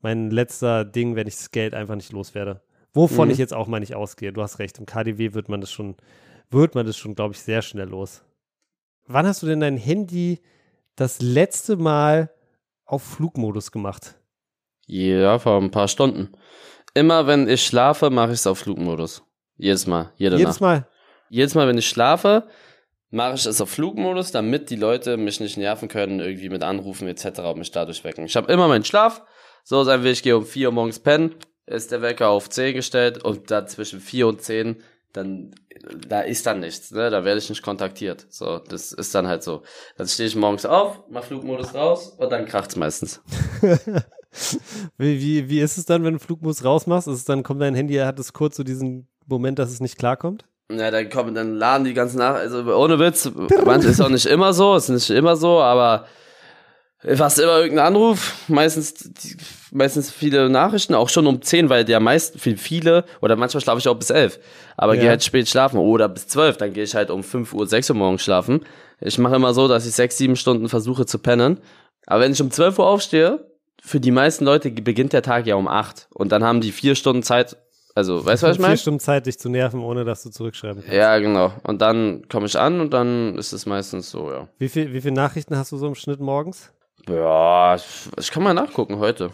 [0.00, 2.62] mein letzter Ding, wenn ich das Geld einfach nicht loswerde.
[2.94, 3.32] Wovon Mhm.
[3.32, 4.32] ich jetzt auch mal nicht ausgehe.
[4.32, 5.96] Du hast recht, im KDW wird man das schon,
[6.50, 8.22] wird man das schon, glaube ich, sehr schnell los.
[9.06, 10.40] Wann hast du denn dein Handy
[10.96, 12.30] das letzte Mal
[12.86, 14.14] auf Flugmodus gemacht?
[14.86, 16.32] Ja, vor ein paar Stunden.
[16.94, 19.22] Immer wenn ich schlafe, mache ich es auf Flugmodus.
[19.56, 20.60] Jedes Mal, jede Jedes Nacht.
[20.60, 20.88] Mal.
[21.28, 22.46] Jedes Mal, wenn ich schlafe,
[23.10, 27.08] mache ich es auf Flugmodus, damit die Leute mich nicht nerven können, irgendwie mit Anrufen
[27.08, 27.40] etc.
[27.40, 28.24] und mich dadurch wecken.
[28.26, 29.22] Ich habe immer meinen Schlaf.
[29.64, 31.34] So sein will, ich gehe um 4 Uhr morgens pennen,
[31.66, 35.54] ist der Wecker auf 10 gestellt und da zwischen 4 und 10, dann,
[36.08, 37.08] da ist dann nichts, ne?
[37.10, 38.26] Da werde ich nicht kontaktiert.
[38.30, 39.62] So, das ist dann halt so.
[39.96, 43.22] Dann stehe ich morgens auf, mach Flugmodus raus und dann kracht's meistens.
[44.98, 47.06] Wie, wie, wie ist es dann, wenn du Flugmodus rausmachst?
[47.06, 49.96] Ist es dann, kommt dein Handy, hat es kurz so diesen Moment, dass es nicht
[49.96, 50.44] klarkommt?
[50.72, 54.26] Ja, dann kommen, dann laden die ganzen nach, also ohne Witz, manchmal ist auch nicht
[54.26, 56.06] immer so, ist nicht immer so, aber
[57.16, 59.10] fast immer irgendein Anruf, meistens,
[59.72, 62.00] meistens viele Nachrichten, auch schon um 10, weil der
[62.36, 64.38] viel, viele, oder manchmal schlafe ich auch bis 11,
[64.76, 65.00] aber Ja.
[65.00, 67.90] gehe halt spät schlafen, oder bis 12, dann gehe ich halt um 5 Uhr, 6
[67.90, 68.64] Uhr morgens schlafen.
[69.00, 71.60] Ich mache immer so, dass ich 6, 7 Stunden versuche zu pennen,
[72.06, 73.50] aber wenn ich um 12 Uhr aufstehe,
[73.82, 76.94] für die meisten Leute beginnt der Tag ja um 8 und dann haben die 4
[76.94, 77.56] Stunden Zeit,
[77.94, 78.74] also, weißt du, was ich meine?
[78.76, 80.96] Vier Stunden Zeit, dich zu nerven, ohne dass du zurückschreiben kannst.
[80.96, 81.52] Ja, genau.
[81.62, 84.48] Und dann komme ich an und dann ist es meistens so, ja.
[84.58, 86.72] Wie, viel, wie viele Nachrichten hast du so im Schnitt morgens?
[87.08, 89.30] Ja, ich, kann mal nachgucken heute.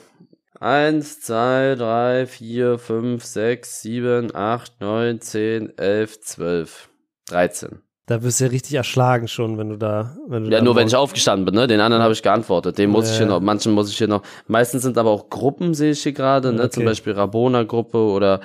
[0.58, 6.88] Eins, zwei, drei, vier, fünf, sechs, sieben, acht, neun, zehn, elf, zwölf,
[7.28, 7.80] dreizehn.
[8.06, 10.16] Da wirst du ja richtig erschlagen schon, wenn du da.
[10.26, 11.68] Wenn du Ja, da nur wenn ich aufgestanden bin, ne?
[11.68, 12.76] Den anderen habe ich geantwortet.
[12.76, 14.22] Den muss ich hier noch, manchen muss ich hier noch.
[14.48, 16.68] Meistens sind aber auch Gruppen, sehe ich hier gerade, ne?
[16.70, 16.90] Zum Okay.
[16.90, 18.40] Beispiel Rabona-Gruppe oder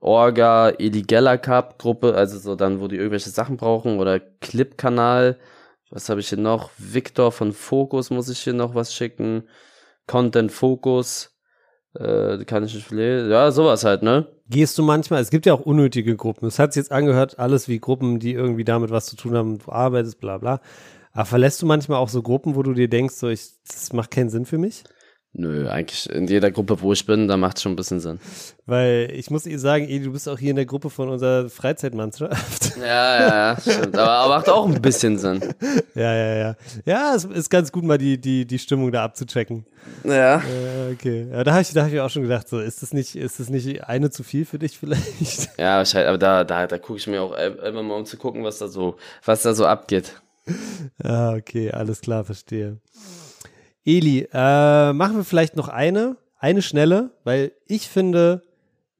[0.00, 5.36] Orga, Eligella Cup-Gruppe, also so dann, wo die irgendwelche Sachen brauchen oder Clip-Kanal.
[5.90, 6.70] Was habe ich hier noch?
[6.76, 9.44] Victor von Focus muss ich hier noch was schicken.
[10.06, 11.34] Content Focus.
[11.94, 13.30] Äh, kann ich nicht lesen.
[13.30, 14.26] Ja, sowas halt, ne?
[14.48, 16.46] Gehst du manchmal, es gibt ja auch unnötige Gruppen.
[16.46, 19.58] Es hat sich jetzt angehört, alles wie Gruppen, die irgendwie damit was zu tun haben,
[19.58, 20.60] du arbeitest, bla bla.
[21.12, 24.10] Aber verlässt du manchmal auch so Gruppen, wo du dir denkst, so ich, das macht
[24.10, 24.84] keinen Sinn für mich?
[25.40, 28.18] Nö, eigentlich in jeder Gruppe, wo ich bin, da macht schon ein bisschen Sinn.
[28.66, 31.48] Weil ich muss ihr sagen, Edi, du bist auch hier in der Gruppe von unserer
[31.48, 32.76] Freizeitmannschaft.
[32.78, 32.84] Ja,
[33.20, 33.98] ja, ja, stimmt.
[33.98, 35.40] Aber, aber macht auch ein bisschen Sinn.
[35.96, 36.56] ja, ja, ja.
[36.84, 39.66] Ja, es ist ganz gut, mal die, die, die Stimmung da abzuchecken.
[40.04, 40.36] Ja.
[40.36, 41.26] Äh, okay.
[41.30, 43.40] Ja, da habe ich, da hab ich auch schon gedacht, so, ist das nicht, ist
[43.40, 45.50] das nicht eine zu viel für dich vielleicht?
[45.58, 48.44] Ja, wahrscheinlich, aber da, da, da gucke ich mir auch immer mal um zu gucken,
[48.44, 50.20] was da so, was da so abgeht.
[51.02, 52.78] Ah, okay, alles klar, verstehe.
[53.88, 58.42] Eli, äh, machen wir vielleicht noch eine, eine schnelle, weil ich finde,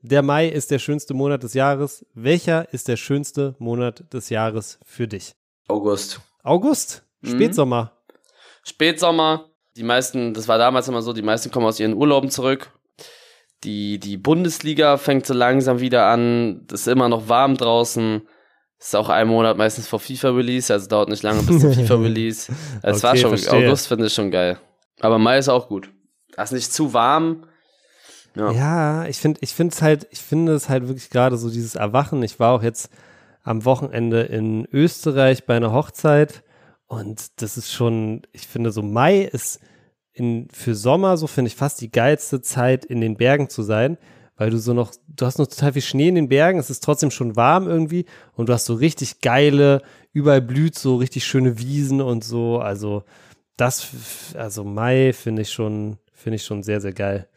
[0.00, 2.06] der Mai ist der schönste Monat des Jahres.
[2.14, 5.34] Welcher ist der schönste Monat des Jahres für dich?
[5.68, 6.20] August.
[6.42, 7.30] August, Mhm.
[7.30, 7.92] Spätsommer.
[8.62, 9.46] Spätsommer.
[9.76, 12.70] Die meisten, das war damals immer so, die meisten kommen aus ihren Urlauben zurück.
[13.64, 16.64] Die, die Bundesliga fängt so langsam wieder an.
[16.72, 18.22] Es ist immer noch warm draußen.
[18.78, 22.52] Ist auch ein Monat meistens vor FIFA-Release, also dauert nicht lange bis zum FIFA-Release.
[22.82, 23.66] Es war Okay, schon, verstehe.
[23.68, 24.58] August finde ich schon geil.
[25.00, 25.90] Aber Mai ist auch gut.
[26.34, 27.44] Das ist nicht zu warm.
[28.34, 28.52] Ja.
[28.52, 32.22] Ja, ich finde, ich es halt, ich finde es halt wirklich gerade so dieses Erwachen.
[32.22, 32.90] Ich war auch jetzt
[33.42, 36.42] am Wochenende in Österreich bei einer Hochzeit
[36.86, 39.60] und das ist schon, ich finde so Mai ist
[40.12, 43.96] in, für Sommer so finde ich fast die geilste Zeit in den Bergen zu sein,
[44.36, 46.84] weil du so noch, du hast noch total viel Schnee in den Bergen, es ist
[46.84, 49.82] trotzdem schon warm irgendwie und du hast so richtig geile,
[50.12, 53.04] überall blüht so richtig schöne Wiesen und so, also
[53.58, 53.88] das,
[54.34, 57.28] also Mai finde ich schon, finde ich schon sehr, sehr geil.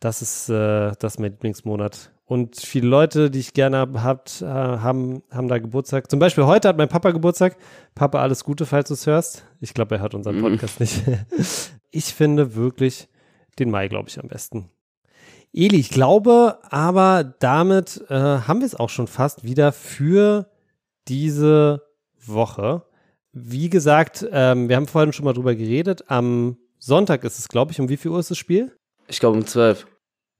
[0.00, 2.12] Das ist, äh, das ist mein Lieblingsmonat.
[2.24, 6.10] Und viele Leute, die ich gerne hab, habt, äh, haben, haben da Geburtstag.
[6.10, 7.56] Zum Beispiel heute hat mein Papa Geburtstag.
[7.94, 9.44] Papa, alles Gute, falls du es hörst.
[9.60, 10.42] Ich glaube, er hört unseren Mhm.
[10.42, 11.02] Podcast nicht.
[11.90, 13.08] ich finde wirklich
[13.58, 14.70] den Mai, glaube ich, am besten.
[15.52, 20.50] Eli, ich glaube, aber damit äh, haben wir es auch schon fast wieder für
[21.08, 21.82] diese
[22.24, 22.82] Woche.
[23.44, 26.04] Wie gesagt, ähm, wir haben vorhin schon mal drüber geredet.
[26.08, 28.72] Am Sonntag ist es, glaube ich, um wie viel Uhr ist das Spiel?
[29.06, 29.86] Ich glaube um 12.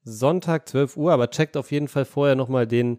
[0.02, 2.98] Sonntag 12 Uhr, aber checkt auf jeden Fall vorher nochmal den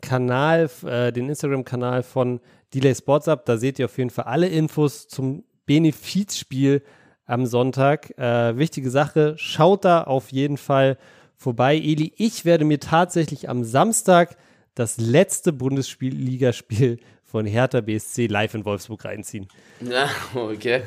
[0.00, 2.40] Kanal, äh, den Instagram-Kanal von
[2.74, 3.44] Delay Sports ab.
[3.46, 6.82] Da seht ihr auf jeden Fall alle Infos zum Benefizspiel
[7.26, 8.16] am Sonntag.
[8.18, 10.98] Äh, wichtige Sache, schaut da auf jeden Fall
[11.36, 11.76] vorbei.
[11.76, 14.36] Eli, ich werde mir tatsächlich am Samstag
[14.74, 16.98] das letzte Bundesligaspiel
[17.30, 19.46] von Hertha BSC live in Wolfsburg reinziehen.
[19.80, 20.82] Ja, okay.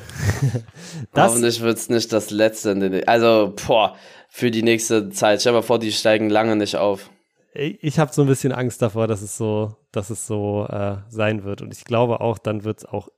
[1.14, 2.72] das, Hoffentlich wird es nicht das letzte.
[2.72, 3.96] In den, also, boah,
[4.28, 5.40] für die nächste Zeit.
[5.40, 7.10] Stell mal vor, die steigen lange nicht auf.
[7.54, 11.44] Ich habe so ein bisschen Angst davor, dass es so, dass es so äh, sein
[11.44, 11.62] wird.
[11.62, 13.10] Und ich glaube auch, dann wird es auch.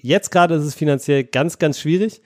[0.00, 2.22] Jetzt gerade ist es finanziell ganz, ganz schwierig.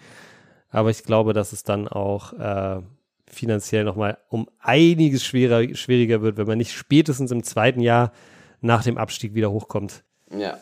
[0.70, 2.82] Aber ich glaube, dass es dann auch äh,
[3.26, 8.12] finanziell nochmal um einiges schwerer, schwieriger wird, wenn man nicht spätestens im zweiten Jahr
[8.60, 10.04] nach dem Abstieg wieder hochkommt.
[10.30, 10.58] Ja.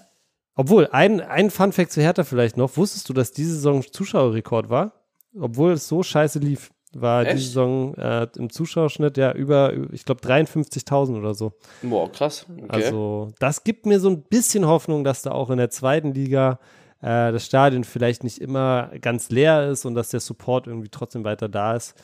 [0.55, 2.77] Obwohl, ein, ein Fun-Fact zu Hertha vielleicht noch.
[2.77, 4.93] Wusstest du, dass diese Saison Zuschauerrekord war?
[5.39, 7.35] Obwohl es so scheiße lief, war Echt?
[7.35, 11.53] die Saison äh, im Zuschauerschnitt ja über, ich glaube, 53.000 oder so.
[11.83, 12.47] Boah, krass.
[12.51, 12.67] Okay.
[12.69, 16.59] Also, das gibt mir so ein bisschen Hoffnung, dass da auch in der zweiten Liga
[17.03, 21.25] äh, das Stadion vielleicht nicht immer ganz leer ist und dass der Support irgendwie trotzdem
[21.25, 21.95] weiter da ist.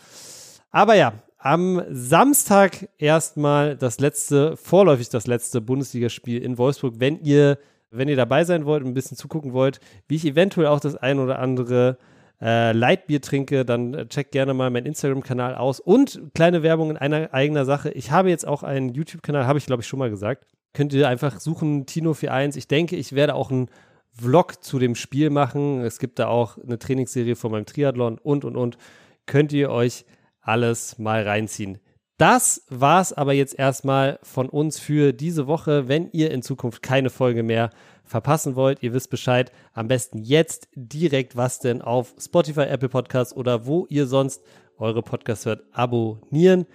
[0.71, 6.95] Aber ja, am Samstag erstmal das letzte, vorläufig das letzte Bundesligaspiel in Wolfsburg.
[6.99, 7.59] Wenn ihr,
[7.91, 10.95] wenn ihr dabei sein wollt und ein bisschen zugucken wollt, wie ich eventuell auch das
[10.95, 11.99] ein oder andere
[12.41, 15.81] äh, Leitbier trinke, dann checkt gerne mal meinen Instagram-Kanal aus.
[15.81, 17.91] Und kleine Werbung in einer eigener Sache.
[17.91, 20.47] Ich habe jetzt auch einen YouTube-Kanal, habe ich glaube ich schon mal gesagt.
[20.75, 22.57] Könnt ihr einfach suchen, Tino41.
[22.57, 23.69] Ich denke, ich werde auch einen
[24.13, 25.81] Vlog zu dem Spiel machen.
[25.81, 28.79] Es gibt da auch eine Trainingsserie von meinem Triathlon und und und.
[29.27, 30.05] Könnt ihr euch
[30.43, 31.79] alles mal reinziehen.
[32.19, 35.89] Das war's aber jetzt erstmal von uns für diese Woche.
[35.89, 37.71] Wenn ihr in Zukunft keine Folge mehr
[38.05, 43.35] verpassen wollt, ihr wisst Bescheid, am besten jetzt direkt was denn auf Spotify, Apple Podcasts
[43.35, 44.43] oder wo ihr sonst
[44.79, 46.67] eure Podcasts hört, abonnieren.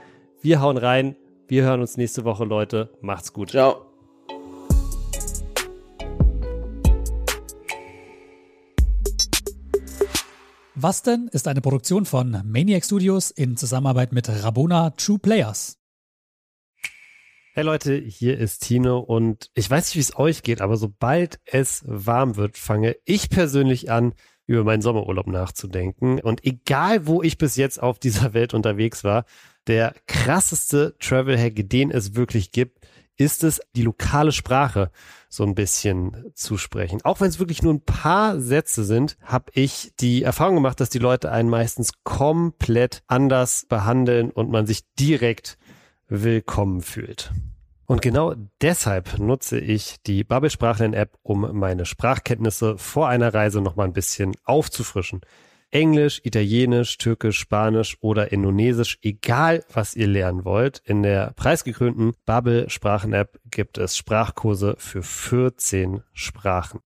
[0.42, 1.16] Wir hauen rein.
[1.48, 2.90] Wir hören uns nächste Woche, Leute.
[3.02, 3.52] Macht's gut.
[3.52, 3.87] Ciao.
[10.80, 15.80] Was denn ist eine Produktion von Maniac Studios in Zusammenarbeit mit Rabona True Players.
[17.56, 21.40] Hey Leute, hier ist Tino und ich weiß nicht, wie es euch geht, aber sobald
[21.46, 24.14] es warm wird, fange ich persönlich an,
[24.46, 26.20] über meinen Sommerurlaub nachzudenken.
[26.20, 29.26] Und egal, wo ich bis jetzt auf dieser Welt unterwegs war,
[29.66, 32.77] der krasseste Travel-Hack, den es wirklich gibt,
[33.18, 34.92] ist es, die lokale Sprache
[35.30, 37.02] so ein bisschen zu sprechen.
[37.04, 40.90] Auch wenn es wirklich nur ein paar Sätze sind, habe ich die Erfahrung gemacht, dass
[40.90, 45.58] die Leute einen meistens komplett anders behandeln und man sich direkt
[46.08, 47.32] willkommen fühlt.
[47.86, 53.62] Und genau deshalb nutze ich die Bubble Sprachlern App, um meine Sprachkenntnisse vor einer Reise
[53.62, 55.22] noch mal ein bisschen aufzufrischen.
[55.72, 60.82] Englisch, Italienisch, Türkisch, Spanisch oder Indonesisch, egal was ihr lernen wollt.
[60.86, 66.80] In der preisgekrönten Bubble Sprachen App gibt es Sprachkurse für 14 Sprachen.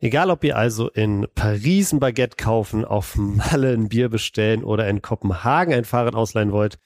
[0.00, 4.88] Egal ob ihr also in Paris ein Baguette kaufen, auf Malle ein Bier bestellen oder
[4.88, 6.78] in Kopenhagen ein Fahrrad ausleihen wollt,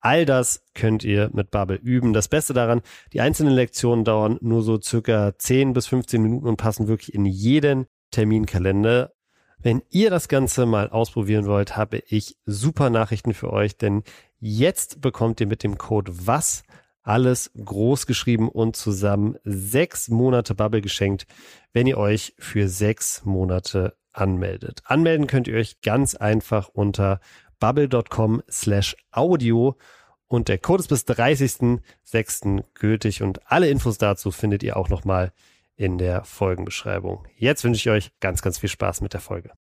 [0.00, 2.12] all das könnt ihr mit Bubble üben.
[2.12, 2.82] Das Beste daran,
[3.12, 7.24] die einzelnen Lektionen dauern nur so circa 10 bis 15 Minuten und passen wirklich in
[7.24, 9.12] jeden Terminkalender.
[9.66, 14.04] Wenn ihr das Ganze mal ausprobieren wollt, habe ich super Nachrichten für euch, denn
[14.38, 16.62] jetzt bekommt ihr mit dem Code was
[17.02, 21.26] alles groß geschrieben und zusammen sechs Monate Bubble geschenkt,
[21.72, 24.82] wenn ihr euch für sechs Monate anmeldet.
[24.84, 27.18] Anmelden könnt ihr euch ganz einfach unter
[27.58, 29.76] bubble.com slash audio
[30.28, 32.62] und der Code ist bis 30.06.
[32.74, 35.32] gültig und alle Infos dazu findet ihr auch nochmal
[35.76, 37.26] in der Folgenbeschreibung.
[37.36, 39.52] Jetzt wünsche ich euch ganz, ganz viel Spaß mit der Folge.